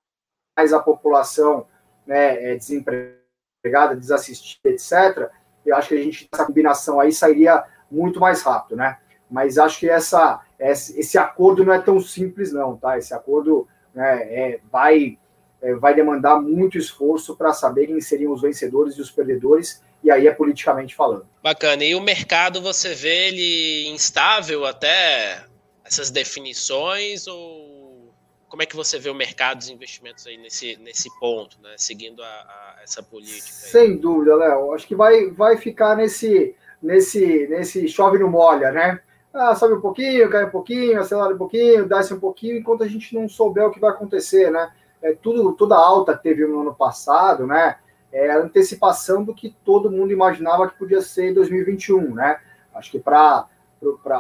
[0.57, 1.67] mais a população
[2.07, 5.31] né, é, desempregada, desassistida, etc.,
[5.65, 8.99] eu acho que a gente, essa combinação aí sairia muito mais rápido, né?
[9.31, 12.99] Mas acho que essa, esse acordo não é tão simples, não, tá?
[12.99, 15.19] Esse acordo né, é, vai,
[15.61, 20.11] é, vai demandar muito esforço para saber quem seriam os vencedores e os perdedores, e
[20.11, 21.27] aí é politicamente falando.
[21.43, 21.85] Bacana.
[21.85, 25.45] E o mercado, você vê ele instável até
[25.85, 28.13] essas definições ou
[28.53, 31.71] como é que você vê o mercado dos investimentos aí nesse, nesse ponto, né?
[31.79, 33.49] Seguindo a, a essa política?
[33.49, 33.71] Aí?
[33.71, 34.75] Sem dúvida, Léo.
[34.75, 39.01] Acho que vai, vai ficar nesse, nesse, nesse chove no molha, né?
[39.35, 42.89] Ah, sobe um pouquinho, cai um pouquinho, acelera um pouquinho, desce um pouquinho, enquanto a
[42.89, 44.71] gente não souber o que vai acontecer, né?
[45.01, 47.77] É, tudo, toda alta que teve no ano passado, né?
[48.13, 52.39] É a antecipação do que todo mundo imaginava que podia ser em 2021, né?
[52.75, 53.47] Acho que para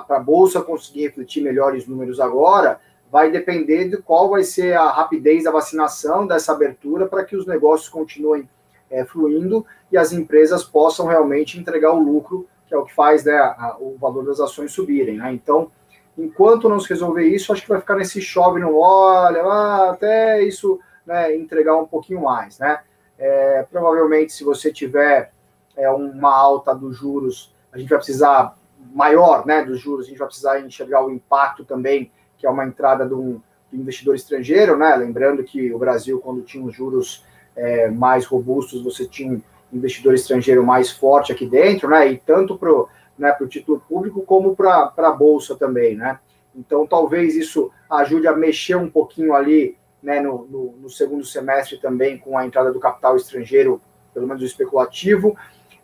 [0.08, 5.44] a Bolsa conseguir refletir melhores números agora, vai depender de qual vai ser a rapidez
[5.44, 8.48] da vacinação, dessa abertura, para que os negócios continuem
[8.90, 13.22] é, fluindo e as empresas possam realmente entregar o lucro, que é o que faz
[13.24, 15.18] né, a, o valor das ações subirem.
[15.18, 15.30] Né?
[15.34, 15.70] Então,
[16.16, 20.42] enquanto não se resolver isso, acho que vai ficar nesse chove no olha, ah, até
[20.42, 22.58] isso né, entregar um pouquinho mais.
[22.58, 22.80] Né?
[23.18, 25.32] É, provavelmente, se você tiver
[25.76, 28.56] é, uma alta dos juros, a gente vai precisar
[28.94, 32.64] maior né, dos juros, a gente vai precisar enxergar o impacto também que é uma
[32.64, 33.40] entrada de um,
[33.72, 34.94] investidor estrangeiro, né?
[34.96, 37.24] Lembrando que o Brasil, quando tinha os juros
[37.56, 39.40] é, mais robustos, você tinha um
[39.72, 42.10] investidor estrangeiro mais forte aqui dentro, né?
[42.10, 46.18] E tanto para o né, título público como para a Bolsa também, né?
[46.54, 51.78] Então, talvez isso ajude a mexer um pouquinho ali né, no, no, no, segundo semestre
[51.78, 53.80] também com a entrada do capital estrangeiro,
[54.12, 55.36] pelo menos especulativo.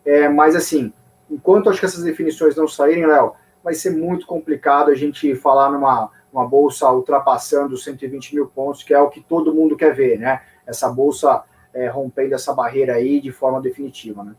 [0.05, 0.93] É, mas, assim,
[1.31, 3.33] enquanto acho que essas definições não saírem, Léo,
[3.65, 8.93] vai ser muito complicado a gente falar numa uma bolsa ultrapassando 120 mil pontos, que
[8.93, 10.43] é o que todo mundo quer ver, né?
[10.67, 11.43] Essa bolsa
[11.79, 14.35] é, rompendo essa barreira aí de forma definitiva, né?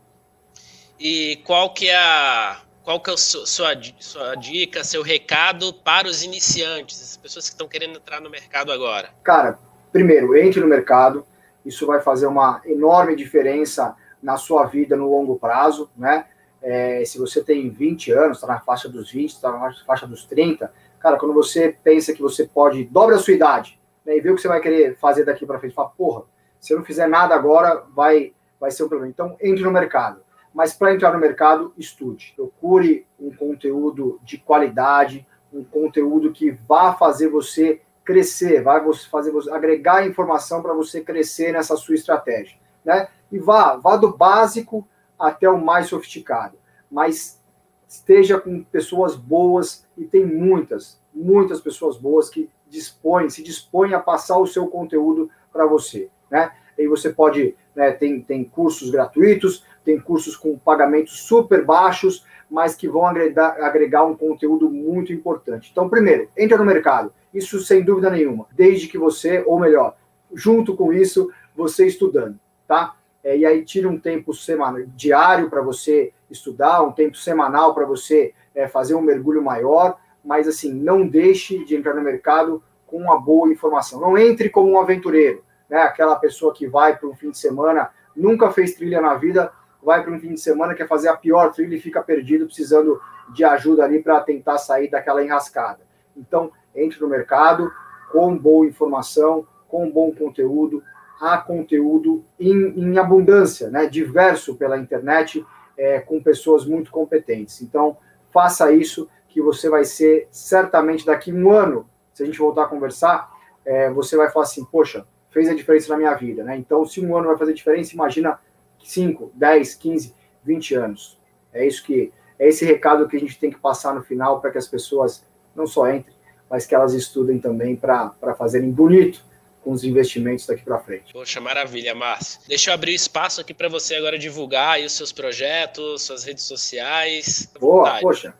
[0.98, 6.08] E qual que é a qual que é a sua, sua dica, seu recado para
[6.08, 9.10] os iniciantes, as pessoas que estão querendo entrar no mercado agora?
[9.22, 9.58] Cara,
[9.92, 11.24] primeiro, entre no mercado,
[11.64, 16.26] isso vai fazer uma enorme diferença na sua vida no longo prazo, né?
[16.62, 20.24] É, se você tem 20 anos, está na faixa dos 20, está na faixa dos
[20.26, 20.70] 30,
[21.00, 24.36] Cara, quando você pensa que você pode, dobra a sua idade, né, e vê o
[24.36, 26.24] que você vai querer fazer daqui para frente, fala, porra,
[26.60, 29.10] se eu não fizer nada agora, vai, vai ser um problema.
[29.10, 30.20] Então, entre no mercado.
[30.52, 32.32] Mas para entrar no mercado, estude.
[32.36, 39.50] Procure um conteúdo de qualidade, um conteúdo que vá fazer você crescer, vai fazer você
[39.50, 43.08] agregar informação para você crescer nessa sua estratégia, né?
[43.30, 44.86] E vá, vá do básico
[45.18, 46.58] até o mais sofisticado.
[46.90, 47.40] Mas
[47.86, 54.00] esteja com pessoas boas, e tem muitas, muitas pessoas boas que dispõem, se dispõem a
[54.00, 56.52] passar o seu conteúdo para você, né?
[56.78, 62.74] E você pode, né, tem, tem cursos gratuitos, tem cursos com pagamentos super baixos, mas
[62.74, 65.68] que vão agregar, agregar um conteúdo muito importante.
[65.70, 69.96] Então, primeiro, entra no mercado, isso sem dúvida nenhuma, desde que você, ou melhor,
[70.34, 72.96] junto com isso, você estudando, tá?
[73.22, 77.84] É, e aí tira um tempo semanal, diário para você estudar, um tempo semanal para
[77.84, 82.96] você é, fazer um mergulho maior, mas assim, não deixe de entrar no mercado com
[82.98, 84.00] uma boa informação.
[84.00, 85.82] Não entre como um aventureiro, né?
[85.82, 89.52] Aquela pessoa que vai para um fim de semana, nunca fez trilha na vida,
[89.82, 93.00] vai para um fim de semana, quer fazer a pior trilha e fica perdido, precisando
[93.32, 95.80] de ajuda ali para tentar sair daquela enrascada.
[96.16, 97.72] Então, entre no mercado
[98.12, 100.82] com boa informação, com bom conteúdo,
[101.20, 105.46] há conteúdo em, em abundância, né, diverso pela internet,
[105.78, 107.62] é, com pessoas muito competentes.
[107.62, 107.96] Então,
[108.32, 112.68] faça isso, que você vai ser certamente daqui um ano, se a gente voltar a
[112.68, 113.30] conversar,
[113.64, 116.56] é, você vai falar assim, poxa, fez a diferença na minha vida, né?
[116.56, 118.38] Então, se um ano vai fazer diferença, imagina
[118.82, 120.14] 5, 10, 15,
[120.44, 121.18] 20 anos.
[121.52, 124.50] É isso que é esse recado que a gente tem que passar no final para
[124.50, 125.24] que as pessoas
[125.54, 126.16] não só entrem,
[126.48, 129.22] mas que elas estudem também para fazerem bonito
[129.62, 131.12] com os investimentos daqui para frente.
[131.12, 132.40] Poxa, maravilha, Márcio.
[132.48, 137.52] Deixa eu abrir espaço aqui para você agora divulgar os seus projetos, suas redes sociais.
[137.60, 138.34] Boa, poxa.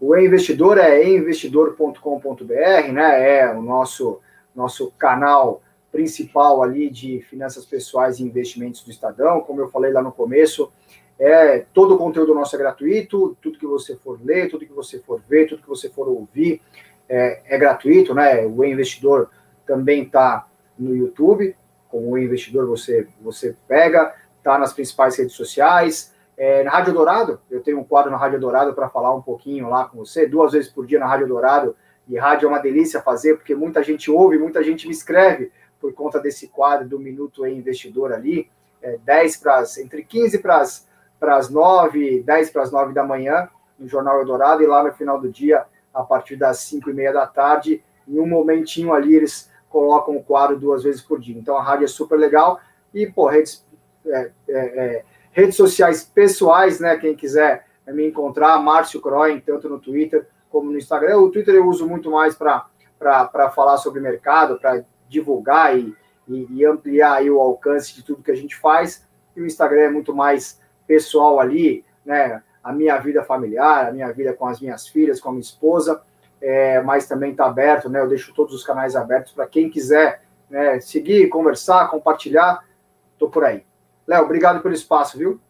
[0.00, 3.38] O investidor é investidor.com.br, né?
[3.38, 4.20] É o nosso
[4.54, 5.62] nosso canal
[5.96, 10.70] principal ali de finanças pessoais e investimentos do Estadão, como eu falei lá no começo,
[11.18, 14.98] é, todo o conteúdo nosso é gratuito, tudo que você for ler, tudo que você
[14.98, 16.60] for ver, tudo que você for ouvir
[17.08, 18.44] é, é gratuito, né?
[18.44, 19.30] O investidor
[19.66, 20.46] também está
[20.78, 21.56] no YouTube,
[21.88, 26.14] como o investidor você, você pega, está nas principais redes sociais.
[26.36, 29.70] É, na Rádio Dourado, eu tenho um quadro na Rádio Dourado para falar um pouquinho
[29.70, 31.74] lá com você, duas vezes por dia na Rádio Dourado,
[32.06, 35.50] e rádio é uma delícia fazer, porque muita gente ouve, muita gente me escreve
[35.80, 38.50] por conta desse quadro do Minuto Investidor ali,
[38.82, 40.86] é, 10 para entre 15 para as
[41.18, 43.48] para as nove, dez para as nove da manhã,
[43.78, 47.12] no Jornal Eldorado, e lá no final do dia, a partir das cinco e meia
[47.12, 51.36] da tarde, em um momentinho ali, eles colocam o quadro duas vezes por dia.
[51.38, 52.60] Então a rádio é super legal.
[52.92, 53.66] E, pô, redes,
[54.06, 56.96] é, é, é, redes sociais pessoais, né?
[56.96, 61.18] Quem quiser me encontrar, Márcio Croin, tanto no Twitter como no Instagram.
[61.18, 65.94] O Twitter eu uso muito mais para falar sobre mercado, para divulgar e,
[66.28, 69.06] e, ampliar o alcance de tudo que a gente faz.
[69.34, 72.42] E o Instagram é muito mais pessoal ali, né?
[72.62, 76.02] A minha vida familiar, a minha vida com as minhas filhas, com a minha esposa,
[76.40, 78.00] é, mas também está aberto, né?
[78.00, 82.64] Eu deixo todos os canais abertos para quem quiser né, seguir, conversar, compartilhar.
[83.12, 83.64] Estou por aí.
[84.06, 85.40] Léo, obrigado pelo espaço, viu?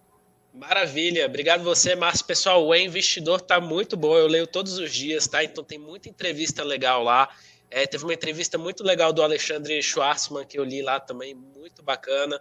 [0.53, 2.25] Maravilha, obrigado você, Márcio.
[2.25, 5.45] Pessoal, o Investidor tá muito bom, eu leio todos os dias, tá?
[5.45, 7.29] Então tem muita entrevista legal lá.
[7.71, 11.83] É, teve uma entrevista muito legal do Alexandre Schwarzman que eu li lá também, muito
[11.83, 12.41] bacana.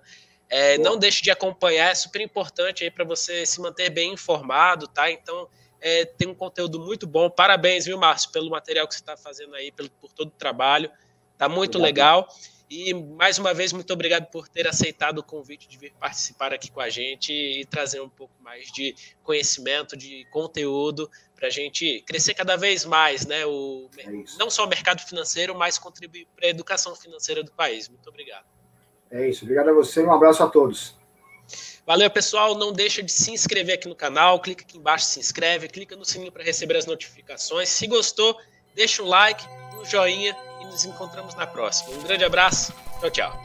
[0.49, 4.87] É, não deixe de acompanhar, é super importante aí para você se manter bem informado,
[4.87, 5.09] tá?
[5.09, 5.49] Então,
[5.81, 7.29] é, tem um conteúdo muito bom.
[7.29, 10.91] Parabéns, viu, Márcio, pelo material que você está fazendo aí, pelo, por todo o trabalho.
[11.37, 12.21] Tá muito obrigado.
[12.21, 12.35] legal.
[12.69, 16.71] E mais uma vez, muito obrigado por ter aceitado o convite de vir participar aqui
[16.71, 22.01] com a gente e trazer um pouco mais de conhecimento, de conteúdo, para a gente
[22.07, 23.45] crescer cada vez mais, né?
[23.45, 24.05] O, é
[24.39, 27.87] não só o mercado financeiro, mas contribuir para a educação financeira do país.
[27.87, 28.45] Muito obrigado.
[29.11, 29.43] É isso.
[29.43, 30.97] Obrigado a você e um abraço a todos.
[31.85, 32.55] Valeu, pessoal.
[32.55, 34.39] Não deixa de se inscrever aqui no canal.
[34.39, 35.67] Clica aqui embaixo, se inscreve.
[35.67, 37.69] Clica no sininho para receber as notificações.
[37.69, 38.35] Se gostou,
[38.73, 39.45] deixa um like,
[39.79, 40.35] um joinha
[40.65, 41.95] nos encontramos na próxima.
[41.97, 42.73] Um grande abraço.
[42.99, 43.44] Tchau, tchau.